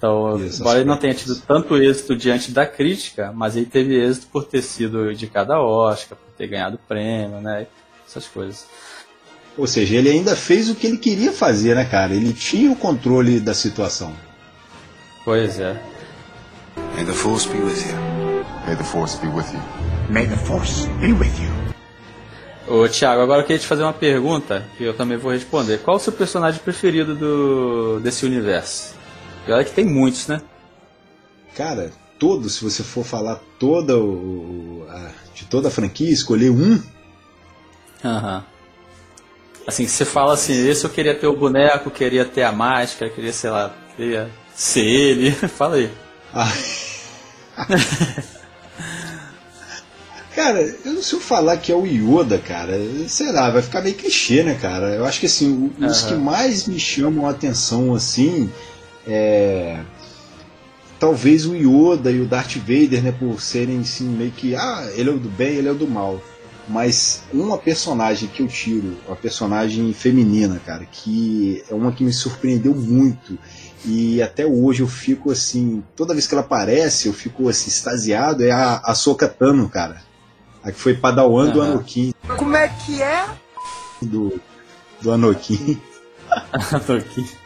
[0.00, 3.94] Então, Isso, embora ele não tenha tido tanto êxito diante da crítica, mas ele teve
[4.02, 7.66] êxito por ter sido indicado a Oscar, por ter ganhado prêmio, né?
[8.08, 8.66] Essas coisas.
[9.58, 12.14] Ou seja, ele ainda fez o que ele queria fazer, né, cara?
[12.14, 14.14] Ele tinha o controle da situação.
[15.22, 15.78] Pois é.
[16.96, 18.20] May the force be with you.
[18.66, 19.60] May the Force be with you.
[20.08, 21.50] May the Force be with you.
[22.68, 25.78] Ô, Thiago, agora eu queria te fazer uma pergunta que eu também vou responder.
[25.78, 28.94] Qual o seu personagem preferido do, desse universo?
[29.46, 30.40] E olha que tem muitos, né?
[31.56, 36.80] Cara, todo, se você for falar toda o, a- de toda a franquia, escolher um,
[38.04, 38.44] Aham.
[39.66, 43.32] Assim, você fala assim, esse eu queria ter o boneco, queria ter a máscara, queria,
[43.32, 45.30] sei lá, queria ser ele.
[45.48, 45.90] fala aí.
[46.34, 46.50] Ah.
[50.34, 52.72] Cara, eu não sei eu falar que é o Yoda, cara.
[53.08, 54.94] Sei lá, vai ficar meio clichê, né, cara?
[54.94, 56.08] Eu acho que assim, os Aham.
[56.08, 58.50] que mais me chamam a atenção, assim,
[59.06, 59.80] é.
[60.98, 64.54] Talvez o Yoda e o Darth Vader, né, por serem assim, meio que.
[64.54, 66.20] Ah, ele é o do bem, ele é o do mal.
[66.68, 72.12] Mas uma personagem que eu tiro, uma personagem feminina, cara, que é uma que me
[72.12, 73.36] surpreendeu muito.
[73.84, 78.44] E até hoje eu fico assim, toda vez que ela aparece, eu fico assim, extasiado,
[78.44, 80.02] é a, a Ahsoka Tano, cara.
[80.62, 81.72] A que foi Padawan do Aham.
[81.72, 82.12] Anakin.
[82.36, 83.26] Como é que é?
[84.02, 84.40] Do,
[85.00, 85.80] do Anakin.
[86.86, 87.39] Tô aqui.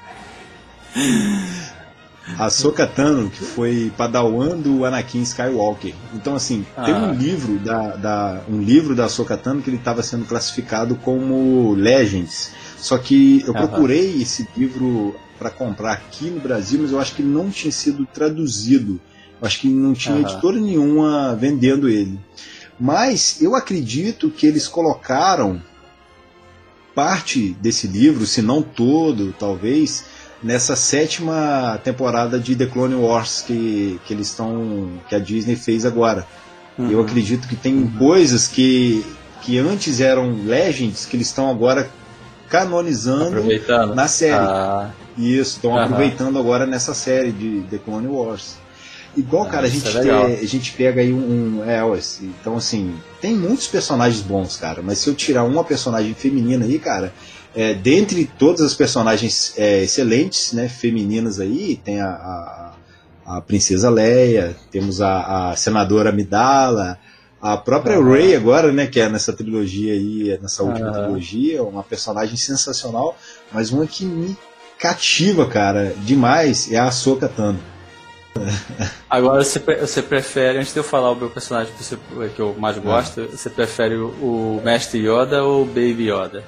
[2.38, 5.94] A Ahsoka Tano, que foi Padawan do Anakin Skywalker.
[6.14, 6.98] Então, assim, tem Ah.
[6.98, 11.74] um livro da, da, um livro da Ahsoka Tano que ele estava sendo classificado como
[11.74, 12.50] Legends.
[12.78, 13.66] Só que eu Aham.
[13.66, 18.06] procurei esse livro para comprar aqui no Brasil, mas eu acho que não tinha sido
[18.06, 19.00] traduzido.
[19.40, 20.24] Eu acho que não tinha Aham.
[20.24, 22.18] editora nenhuma vendendo ele.
[22.80, 25.60] Mas eu acredito que eles colocaram
[26.94, 30.04] parte desse livro, se não todo, talvez,
[30.44, 35.84] nessa sétima temporada de The Clone Wars que, que eles estão que a Disney fez
[35.84, 36.24] agora.
[36.78, 37.00] Eu Uhum.
[37.04, 39.04] acredito que tem coisas que
[39.42, 41.90] que antes eram legends que eles estão agora
[42.48, 43.42] canonizando
[43.94, 44.44] na série.
[44.44, 45.84] Ah, Isso, estão Aham.
[45.84, 48.56] aproveitando agora nessa série de The Clone Wars.
[49.16, 51.60] Igual, Ah, cara, a gente, é a gente pega aí um.
[51.60, 51.80] um- é,
[52.22, 56.78] então, assim, tem muitos personagens bons, cara, mas se eu tirar uma personagem feminina aí,
[56.80, 57.12] cara,
[57.54, 62.72] é, dentre todas as personagens é, excelentes, né, femininas aí, tem a, a,
[63.36, 66.98] a Princesa Leia, temos a, a Senadora Amidala,
[67.40, 68.12] a própria Aham.
[68.12, 71.02] Rey agora, né, que é nessa trilogia aí, nessa última Aham.
[71.04, 73.16] trilogia, uma personagem sensacional,
[73.52, 74.36] mas uma que me
[74.78, 77.60] cativa, cara, demais é a Ahsoka Tano.
[79.08, 81.98] Agora você, você prefere, antes de eu falar o meu personagem que, você-
[82.34, 86.42] que eu mais gosto, você prefere o, o Mestre Yoda ou o Baby Yoda?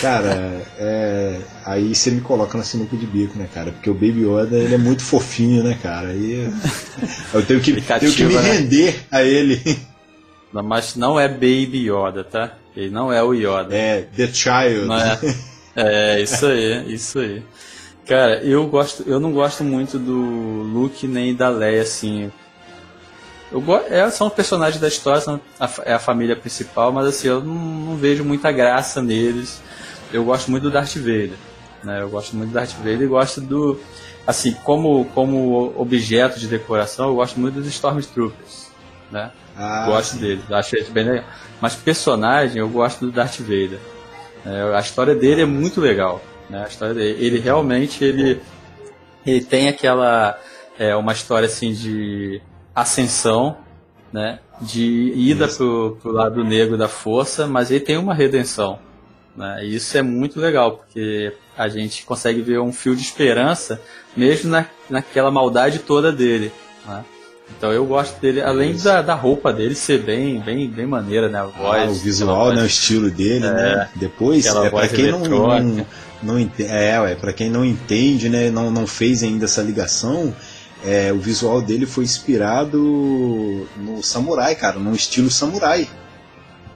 [0.00, 3.70] Cara, é, aí você me coloca na sinuca de bico, né, cara?
[3.70, 6.08] Porque o Baby Yoda, ele é muito fofinho, né, cara?
[6.08, 6.52] Aí
[7.32, 8.40] eu tenho que, tenho que me né?
[8.40, 9.78] render a ele.
[10.52, 12.54] Não, Mas não é Baby Yoda, tá?
[12.76, 13.74] Ele não é o Yoda.
[13.74, 14.88] É, The Child.
[14.92, 15.56] É?
[15.78, 17.42] É, isso aí, isso aí.
[18.06, 22.32] Cara, eu gosto, eu não gosto muito do Luke nem da Leia, assim.
[23.52, 27.42] Eu é, são personagens da história, são a, é a família principal, mas assim, eu
[27.42, 29.60] não, não vejo muita graça neles.
[30.12, 31.32] Eu gosto muito do Darth Vader,
[31.84, 32.00] né?
[32.02, 33.78] Eu gosto muito do Darth Vader e gosto do,
[34.26, 38.70] assim, como como objeto de decoração, eu gosto muito dos Stormtroopers,
[39.10, 39.30] né?
[39.56, 41.24] Ah, gosto dele, acho ele bem legal.
[41.60, 43.78] Mas personagem, eu gosto do Darth Vader.
[44.44, 46.20] É, a história dele é muito legal.
[46.48, 46.62] né?
[46.64, 47.24] A história dele.
[47.24, 48.40] Ele realmente ele,
[49.24, 50.38] ele tem aquela
[50.78, 52.40] é, uma história assim de
[52.74, 53.56] ascensão,
[54.12, 54.38] né?
[54.60, 58.78] De ida pro, pro lado negro da força, mas ele tem uma redenção.
[59.36, 59.64] Né?
[59.64, 63.80] E isso é muito legal, porque a gente consegue ver um fio de esperança,
[64.16, 66.52] mesmo na, naquela maldade toda dele.
[66.86, 67.04] Né?
[67.56, 71.38] Então eu gosto dele, além da, da roupa dele ser bem, bem, bem maneira, né?
[71.38, 72.62] A voz, ah, o visual, né?
[72.62, 73.88] O estilo dele, é, né?
[73.94, 75.86] Depois, é, para quem não, não,
[76.22, 78.50] não entende, é, para quem não entende, né?
[78.50, 80.34] Não, não fez ainda essa ligação,
[80.84, 82.78] é, o visual dele foi inspirado
[83.76, 85.88] no samurai, cara, no estilo samurai.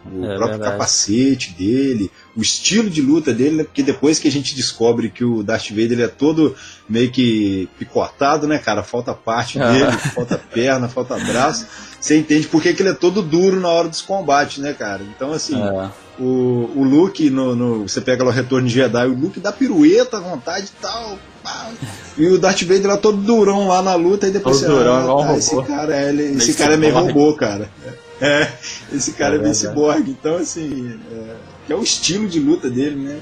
[0.04, 0.72] O é, próprio verdade.
[0.72, 3.64] capacete dele, o estilo de luta dele, né?
[3.64, 6.56] Porque depois que a gente descobre que o Darth Vader ele é todo
[6.88, 8.82] meio que picotado, né, cara?
[8.82, 11.66] Falta parte dele, falta perna, falta braço.
[12.00, 15.02] Você entende por que, que ele é todo duro na hora dos combates, né, cara?
[15.02, 15.90] Então, assim, é.
[16.18, 19.52] o, o Luke, no, no, você pega lá o Retorno de Jedi, o Luke dá
[19.52, 21.18] pirueta à vontade e tal.
[21.42, 21.70] Pá.
[22.16, 25.18] E o Darth Vader lá todo durão lá na luta, e depois todo você durão,
[25.20, 27.70] ah, esse cara, é, ele, esse cara é meio robô, cara.
[27.86, 28.09] É,
[28.92, 30.10] esse cara é, é meio cyborg.
[30.10, 33.20] Então, assim, é, é o estilo de luta dele, né?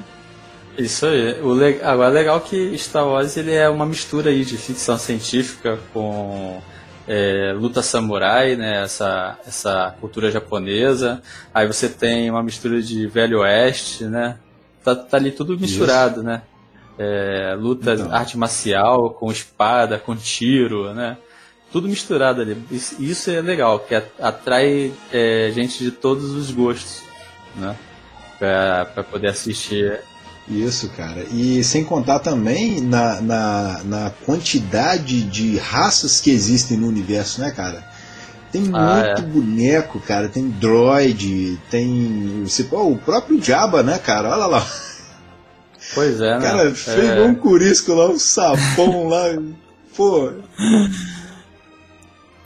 [0.76, 1.40] Isso aí.
[1.40, 1.80] O le...
[1.82, 6.60] Agora, legal que Star Wars ele é uma mistura aí de ficção científica com
[7.06, 8.82] é, luta samurai, né?
[8.82, 11.20] Essa, essa cultura japonesa.
[11.52, 14.38] Aí você tem uma mistura de Velho Oeste, né?
[14.84, 16.22] Tá, tá ali tudo misturado, Isso.
[16.22, 16.42] né?
[16.98, 18.12] É, luta, então.
[18.12, 21.16] arte marcial, com espada, com tiro, né?
[21.72, 22.56] Tudo misturado ali.
[22.98, 27.02] Isso, é legal, que atrai é, gente de todos os gostos,
[27.56, 27.76] né?
[28.38, 30.00] Pra, pra poder assistir.
[30.48, 31.24] Isso, cara.
[31.30, 37.50] E sem contar também na, na, na quantidade de raças que existem no universo, né,
[37.50, 37.84] cara?
[38.50, 39.26] Tem ah, muito é.
[39.26, 40.28] boneco, cara.
[40.28, 42.44] Tem droid, tem.
[42.44, 44.30] Você, pô, o próprio Jabba, né, cara?
[44.30, 44.66] Olha lá.
[45.94, 46.40] Pois é, né?
[46.40, 47.22] Cara, fez é...
[47.22, 49.36] um curisco lá, um sapão lá.
[49.94, 50.32] Pô.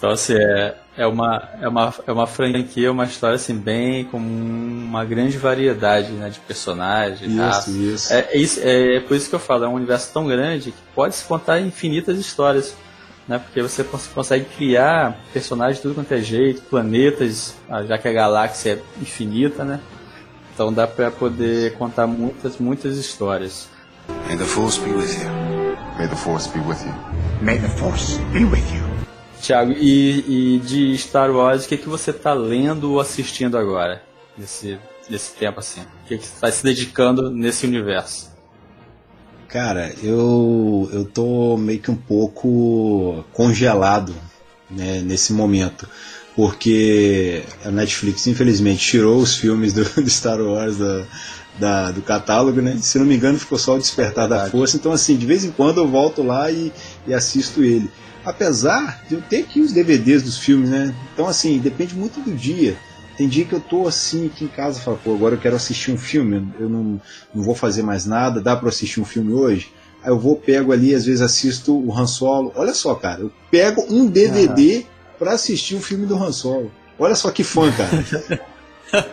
[0.02, 4.18] Então, assim, é, é, uma, é, uma, é uma franquia, uma história, assim, bem com
[4.18, 7.70] uma grande variedade, né, de personagens, isso, raça.
[7.70, 8.12] Isso.
[8.12, 10.72] É, é, isso, é, é por isso que eu falo, é um universo tão grande
[10.72, 12.74] que pode se contar infinitas histórias,
[13.28, 18.08] né, porque você consegue criar personagens de tudo quanto é jeito, planetas, ah, já que
[18.08, 19.78] a galáxia é infinita, né,
[20.52, 23.68] então dá para poder contar muitas, muitas histórias.
[24.26, 25.30] May the Force be with you.
[25.96, 26.92] May the Force be with you.
[27.40, 28.91] May the Force be with you.
[29.42, 34.00] Tiago, e, e, de Star Wars, o que, que você está lendo ou assistindo agora?
[34.38, 34.78] Nesse,
[35.10, 35.80] nesse tempo assim?
[35.80, 38.30] O que, que você está se dedicando nesse universo?
[39.48, 44.14] Cara, eu, eu tô meio que um pouco congelado
[44.70, 45.88] né, nesse momento.
[46.36, 51.04] Porque a Netflix, infelizmente, tirou os filmes do, do Star Wars da,
[51.58, 52.78] da, do catálogo, né?
[52.80, 54.76] Se não me engano, ficou só o Despertar da Força.
[54.76, 56.72] Então, assim, de vez em quando eu volto lá e,
[57.06, 57.90] e assisto ele.
[58.24, 60.94] Apesar de eu ter aqui os DVDs dos filmes, né?
[61.12, 62.76] Então, assim, depende muito do dia.
[63.16, 65.56] Tem dia que eu tô assim aqui em casa e falo, pô, agora eu quero
[65.56, 67.00] assistir um filme, eu não,
[67.34, 69.72] não vou fazer mais nada, dá para assistir um filme hoje?
[70.02, 72.52] Aí eu vou, pego ali, às vezes assisto o Han Solo.
[72.56, 74.84] Olha só, cara, eu pego um DVD uhum.
[75.18, 76.72] para assistir o um filme do Han Solo.
[76.98, 78.32] Olha só que fã, cara.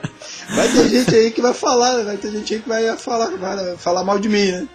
[0.55, 3.78] vai ter gente aí que vai falar, vai ter gente aí que vai falar, vai
[3.78, 4.68] falar mal de mim, né?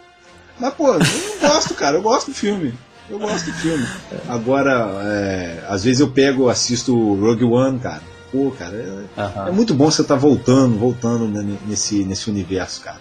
[0.59, 2.75] Mas, pô, eu não gosto, cara, eu gosto do filme.
[3.09, 3.87] Eu gosto do filme.
[4.29, 8.03] Agora, é, às vezes eu pego, assisto Rogue One, cara.
[8.33, 9.49] Pô, cara, é, uhum.
[9.49, 11.29] é muito bom você estar tá voltando, voltando
[11.67, 12.99] nesse, nesse universo, cara.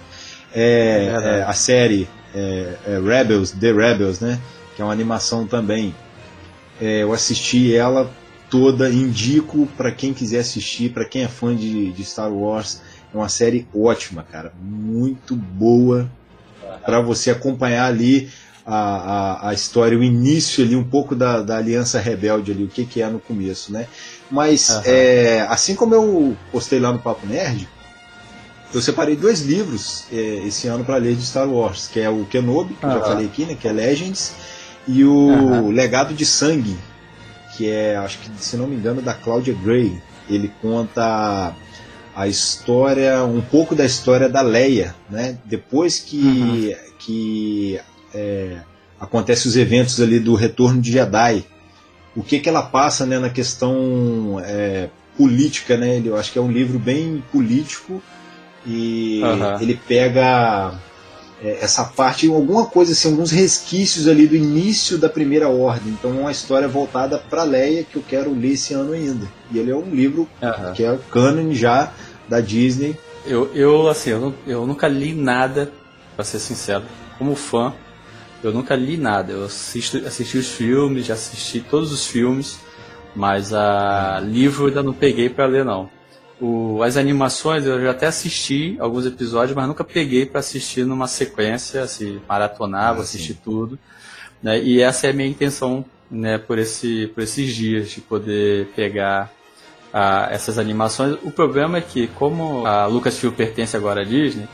[0.53, 4.39] É, é a série é, é Rebels, The Rebels, né?
[4.75, 5.95] Que é uma animação também.
[6.79, 8.11] eu assisti ela
[8.49, 12.81] toda, indico para quem quiser assistir, para quem é fã de, de Star Wars.
[13.11, 14.53] É uma série ótima, cara.
[14.61, 16.09] Muito boa
[16.85, 18.29] para você acompanhar ali
[18.65, 22.67] a, a, a, história, o início ali, um pouco da, da Aliança Rebelde ali, o
[22.67, 23.87] que, que é no começo, né?
[24.31, 24.81] Mas, uhum.
[24.85, 27.67] é, assim como eu postei lá no Papo Nerd,
[28.73, 32.25] eu separei dois livros é, esse ano para ler de Star Wars, que é o
[32.25, 32.91] Kenobi, que uhum.
[32.91, 34.33] eu já falei aqui, né, que é Legends,
[34.87, 35.69] e o uhum.
[35.69, 36.77] Legado de Sangue,
[37.55, 40.01] que é, acho que, se não me engano, da Claudia Gray.
[40.29, 41.53] Ele conta
[42.15, 45.37] a história, um pouco da história da Leia, né?
[45.45, 46.75] Depois que, uhum.
[46.99, 47.79] que
[48.13, 48.57] é,
[48.99, 51.45] acontece os eventos ali do retorno de Jedi,
[52.15, 56.01] o que que ela passa né, na questão é, política, né?
[56.03, 58.01] Eu acho que é um livro bem político
[58.65, 59.61] e uhum.
[59.61, 60.73] ele pega
[61.41, 65.93] é, essa parte, alguma coisa assim, alguns resquícios ali do início da Primeira Ordem.
[65.93, 69.27] Então é uma história voltada para Leia que eu quero ler esse ano ainda.
[69.51, 70.73] E ele é um livro uhum.
[70.73, 71.91] que é canon já
[72.29, 72.95] da Disney.
[73.25, 75.71] Eu, eu assim, eu, eu nunca li nada
[76.15, 76.83] Pra ser sincero,
[77.17, 77.73] como fã,
[78.43, 79.31] eu nunca li nada.
[79.31, 82.59] Eu assisto, assisti os filmes, já assisti todos os filmes,
[83.15, 85.89] mas a livro eu ainda não peguei para ler não.
[86.41, 91.07] O, as animações eu já até assisti alguns episódios, mas nunca peguei para assistir numa
[91.07, 93.79] sequência, assim, maratonar, Ah, vou assistir tudo.
[94.41, 94.61] Né?
[94.61, 99.31] E essa é a minha intenção né, por, esse, por esses dias, de poder pegar
[99.93, 101.17] ah, essas animações.
[101.23, 104.47] O problema é que, como a Lucasfilm pertence agora à Disney,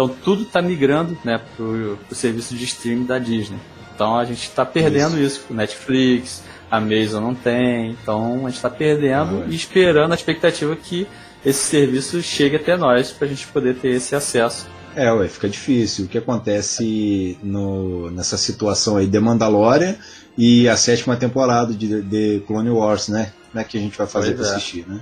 [0.00, 3.58] então tudo está migrando né, para o serviço de streaming da Disney.
[3.94, 5.44] Então a gente está perdendo isso.
[5.50, 7.90] O Netflix, a Amazon não tem.
[7.90, 11.06] Então a gente está perdendo e esperando a expectativa que
[11.44, 14.66] esse serviço chegue até nós para a gente poder ter esse acesso.
[14.96, 16.06] É, ué, fica difícil.
[16.06, 19.96] O que acontece no, nessa situação aí de Mandalorian
[20.36, 23.32] e a sétima temporada de, de Clone Wars, né?
[23.52, 24.50] Como é que a gente vai fazer para é.
[24.50, 25.00] assistir, né?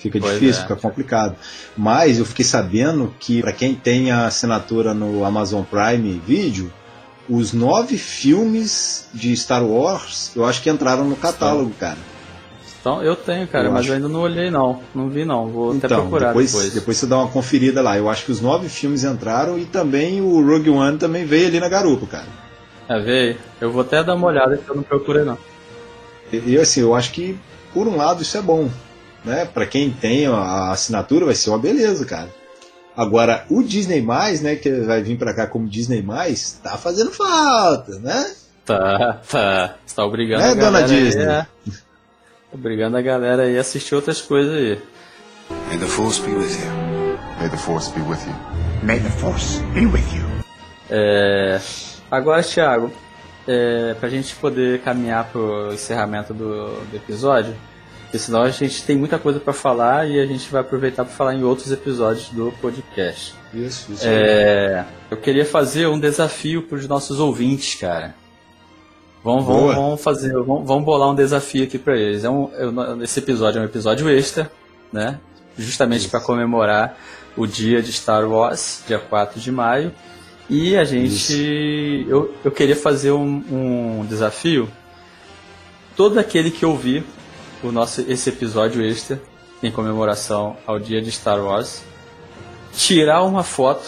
[0.00, 0.62] Fica Pois difícil, é.
[0.64, 1.36] fica complicado.
[1.76, 6.72] Mas eu fiquei sabendo que para quem tem a assinatura no Amazon Prime Video,
[7.28, 11.98] os nove filmes de Star Wars, eu acho que entraram no catálogo, cara.
[12.80, 13.90] Então eu tenho, cara, Eu mas acho.
[13.90, 14.80] eu ainda não olhei não.
[14.94, 15.48] Não vi não.
[15.48, 16.72] Vou até Então, procurar depois, depois.
[16.72, 17.98] depois você dá uma conferida lá.
[17.98, 21.60] Eu acho que os nove filmes entraram e também o Rogue One também veio ali
[21.60, 22.26] na garupa, cara.
[22.88, 23.36] É, veio.
[23.60, 25.36] Eu vou até dar uma olhada que eu não procurei não.
[26.32, 27.38] E e, assim, eu acho que
[27.74, 28.70] por um lado isso é bom,
[29.24, 29.44] né?
[29.44, 32.28] Para quem tem a assinatura vai ser uma beleza, cara.
[32.96, 34.04] Agora o Disney
[34.42, 36.04] né, que vai vir para cá como Disney
[36.62, 38.30] tá fazendo falta, né?
[38.64, 39.74] Tá, tá.
[39.84, 41.24] Você tá obrigando Né, a galera dona Disney?
[41.24, 41.46] aí a...
[42.52, 44.78] Obrigando a galera aí a assistir outras coisas aí.
[45.68, 47.18] May the Force be with you.
[47.38, 48.84] May the Force be with you.
[48.84, 50.26] May the Force be with you.
[50.90, 51.60] É...
[52.10, 52.92] Agora, Thiago,
[53.46, 53.94] é...
[53.94, 57.54] pra gente poder caminhar pro encerramento do, do episódio,
[58.10, 61.14] porque senão a gente tem muita coisa pra falar e a gente vai aproveitar para
[61.14, 63.36] falar em outros episódios do podcast.
[63.54, 64.02] Isso, isso.
[64.04, 68.16] É, eu queria fazer um desafio para os nossos ouvintes, cara.
[69.22, 72.24] Vamos, vamos, vamos fazer, vamos, vamos bolar um desafio aqui para eles.
[72.24, 74.50] É um, é- esse episódio é um episódio extra,
[74.92, 75.20] né?
[75.56, 76.98] Justamente para comemorar
[77.36, 79.94] o dia de Star Wars, dia 4 de maio.
[80.48, 82.06] E a gente.
[82.08, 84.68] Eu, eu queria fazer um, um desafio.
[85.94, 87.04] Todo aquele que ouvir
[87.62, 89.20] o nosso, esse episódio extra,
[89.62, 91.82] em comemoração ao dia de Star Wars,
[92.72, 93.82] tirar uma foto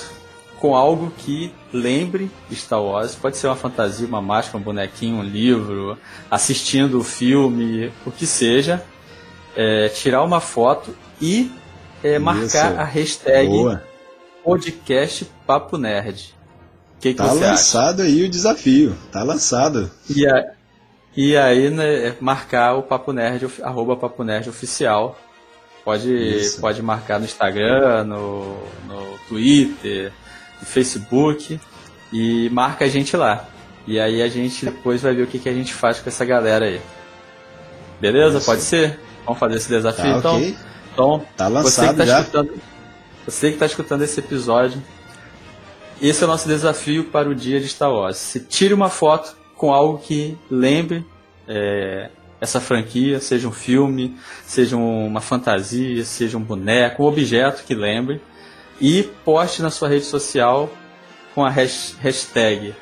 [0.61, 3.15] com algo que lembre Star Wars.
[3.15, 5.99] Pode ser uma fantasia, uma máscara, um bonequinho, um livro,
[6.31, 8.83] assistindo o filme, o que seja.
[9.57, 11.51] É, tirar uma foto e
[12.03, 13.83] é, marcar a hashtag Boa.
[14.43, 16.35] podcast Papo Nerd.
[17.01, 17.51] Que, que Tá você acha?
[17.51, 18.97] lançado aí o desafio.
[19.11, 19.91] Tá lançado.
[20.09, 20.53] E, a-
[21.17, 25.19] e aí, né, é marcar o Papo Nerd, arroba Papo Nerd Oficial.
[25.85, 26.61] Pode, Isso.
[26.61, 28.57] pode marcar no Instagram, no,
[28.87, 30.13] no Twitter,
[30.61, 31.61] no Facebook
[32.13, 33.47] e marca a gente lá.
[33.87, 36.25] E aí a gente depois vai ver o que, que a gente faz com essa
[36.25, 36.81] galera aí.
[38.01, 38.39] Beleza?
[38.39, 38.47] Isso.
[38.47, 38.99] Pode ser?
[39.25, 40.37] Vamos fazer esse desafio Tá então?
[40.37, 40.57] ok.
[40.93, 42.21] Então, Tá você que lançado tá já.
[42.21, 42.53] escutando,
[43.27, 44.81] você que está escutando esse episódio,
[46.01, 48.17] esse é o nosso desafio para o dia de Star Wars.
[48.19, 51.07] Se tire uma foto com algo que lembre
[51.47, 52.11] é,
[52.41, 58.21] essa franquia, seja um filme, seja uma fantasia, seja um boneco, um objeto que lembre,
[58.81, 60.69] e poste na sua rede social
[61.33, 62.75] com a hash- hashtag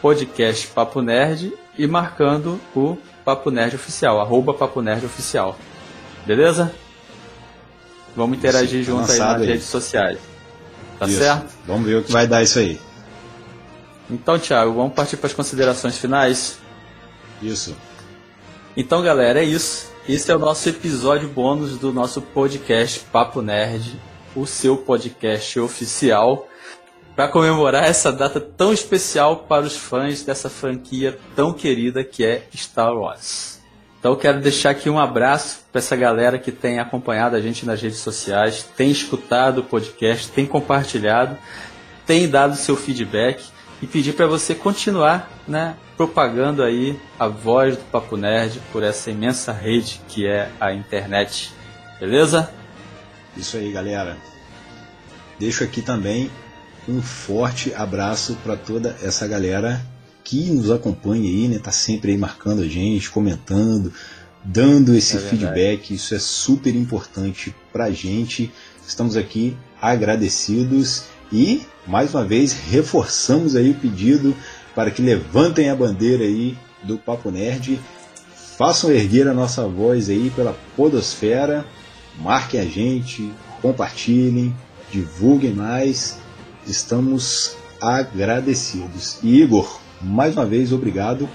[0.00, 5.58] podcast Papo Nerd e marcando o Papo Nerd Oficial, arroba Papo Nerd Oficial.
[6.24, 6.72] Beleza?
[8.16, 9.46] Vamos interagir Isso, tá junto aí nas aí.
[9.48, 10.18] redes sociais.
[10.98, 11.18] Tá Isso.
[11.18, 11.52] certo?
[11.66, 12.80] Vamos ver o que vai dar isso aí.
[14.12, 16.58] Então, Thiago, vamos partir para as considerações finais.
[17.40, 17.74] Isso.
[18.76, 19.90] Então, galera, é isso.
[20.06, 23.98] Esse é o nosso episódio bônus do nosso podcast Papo Nerd,
[24.36, 26.46] o seu podcast oficial,
[27.16, 32.46] para comemorar essa data tão especial para os fãs dessa franquia tão querida que é
[32.54, 33.62] Star Wars.
[33.98, 37.64] Então, eu quero deixar aqui um abraço para essa galera que tem acompanhado a gente
[37.64, 41.38] nas redes sociais, tem escutado o podcast, tem compartilhado,
[42.04, 43.42] tem dado seu feedback
[43.82, 49.10] e pedir para você continuar, né, propagando aí a voz do Papo Nerd por essa
[49.10, 51.52] imensa rede que é a internet.
[51.98, 52.48] Beleza?
[53.36, 54.16] Isso aí, galera.
[55.38, 56.30] Deixo aqui também
[56.88, 59.84] um forte abraço para toda essa galera
[60.22, 61.58] que nos acompanha aí, né?
[61.58, 63.92] Tá sempre aí marcando a gente, comentando,
[64.44, 65.94] dando esse É feedback.
[65.94, 68.52] Isso é super importante pra gente.
[68.86, 74.36] Estamos aqui agradecidos e mais uma vez reforçamos aí o pedido
[74.74, 77.80] para que levantem a bandeira aí do Papo Nerd,
[78.56, 81.64] façam erguer a nossa voz aí pela podosfera,
[82.18, 84.54] marquem a gente, compartilhem,
[84.90, 86.18] divulguem mais.
[86.66, 89.18] Estamos agradecidos.
[89.22, 91.28] E Igor, mais uma vez, obrigado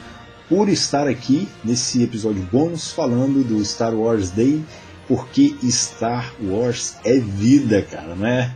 [0.47, 4.63] por estar aqui nesse episódio bônus falando do Star Wars Day,
[5.07, 8.55] porque Star Wars é vida, cara, não é?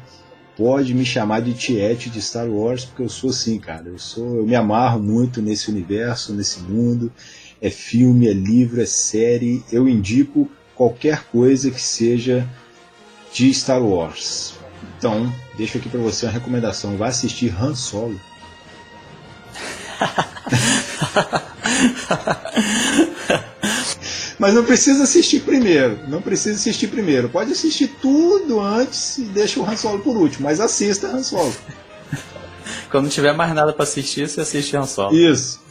[0.61, 3.87] Pode me chamar de tiete de Star Wars, porque eu sou assim, cara.
[3.87, 7.11] Eu sou, eu me amarro muito nesse universo, nesse mundo.
[7.59, 9.63] É filme, é livro, é série.
[9.71, 12.47] Eu indico qualquer coisa que seja
[13.33, 14.53] de Star Wars.
[14.99, 16.95] Então, deixo aqui para você uma recomendação.
[16.95, 18.21] Vá assistir Han Solo.
[24.41, 25.99] Mas não precisa assistir primeiro.
[26.07, 27.29] Não precisa assistir primeiro.
[27.29, 30.45] Pode assistir tudo antes e deixa o Han Solo por último.
[30.45, 31.53] Mas assista Han Solo.
[32.89, 35.15] Quando não tiver mais nada para assistir, você assiste Han Solo.
[35.15, 35.61] Isso.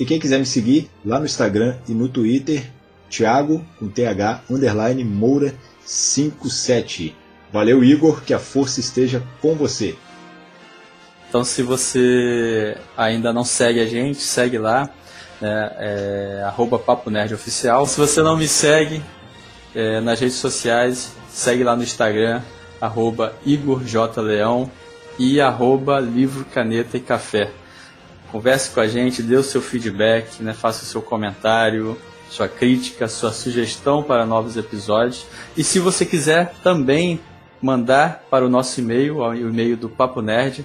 [0.00, 2.64] E quem quiser me seguir lá no Instagram e no Twitter,
[3.10, 5.54] Thiago com TH underline Moura
[5.84, 7.14] 57.
[7.52, 9.94] Valeu, Igor, que a força esteja com você.
[11.28, 14.88] Então, se você ainda não segue a gente, segue lá,
[15.44, 17.84] né, é, arroba Papo Nerd Oficial.
[17.86, 19.02] Se você não me segue
[19.74, 22.40] é, nas redes sociais, segue lá no Instagram,
[22.80, 24.22] arroba Igor J.
[24.22, 24.70] Leão
[25.18, 27.50] e arroba Livro, Caneta e Café.
[28.32, 31.94] Converse com a gente, dê o seu feedback, né, faça o seu comentário,
[32.30, 35.26] sua crítica, sua sugestão para novos episódios.
[35.54, 37.20] E se você quiser também
[37.60, 40.64] mandar para o nosso e-mail, o e-mail do Papo Nerd,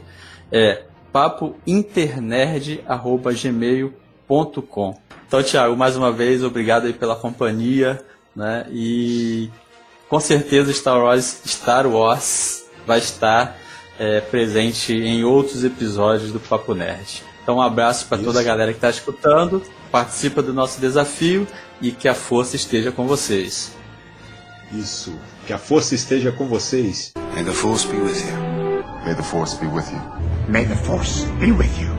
[0.51, 4.08] é papointernerd.gmail.com.
[5.27, 7.99] Então, Thiago, mais uma vez, obrigado aí pela companhia,
[8.35, 8.65] né?
[8.71, 9.49] E
[10.07, 13.57] com certeza Star Wars, Star Wars vai estar
[13.99, 17.23] é, presente em outros episódios do Papo Nerd.
[17.43, 19.61] Então, um abraço para toda a galera que está escutando,
[19.91, 21.47] participa do nosso desafio
[21.81, 23.75] e que a força esteja com vocês.
[24.71, 25.17] Isso.
[25.47, 27.13] Que a força esteja com vocês.
[27.33, 28.49] May the Force be with you.
[29.03, 30.01] May the Force be with you.
[30.47, 31.98] May the Force be with you.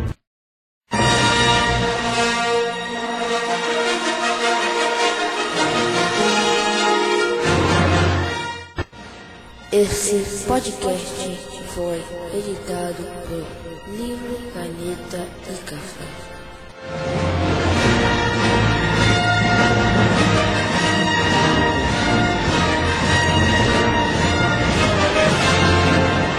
[9.73, 11.39] Esse podcast
[11.73, 12.03] foi
[12.37, 16.10] editado por Livro, Caneta e Café.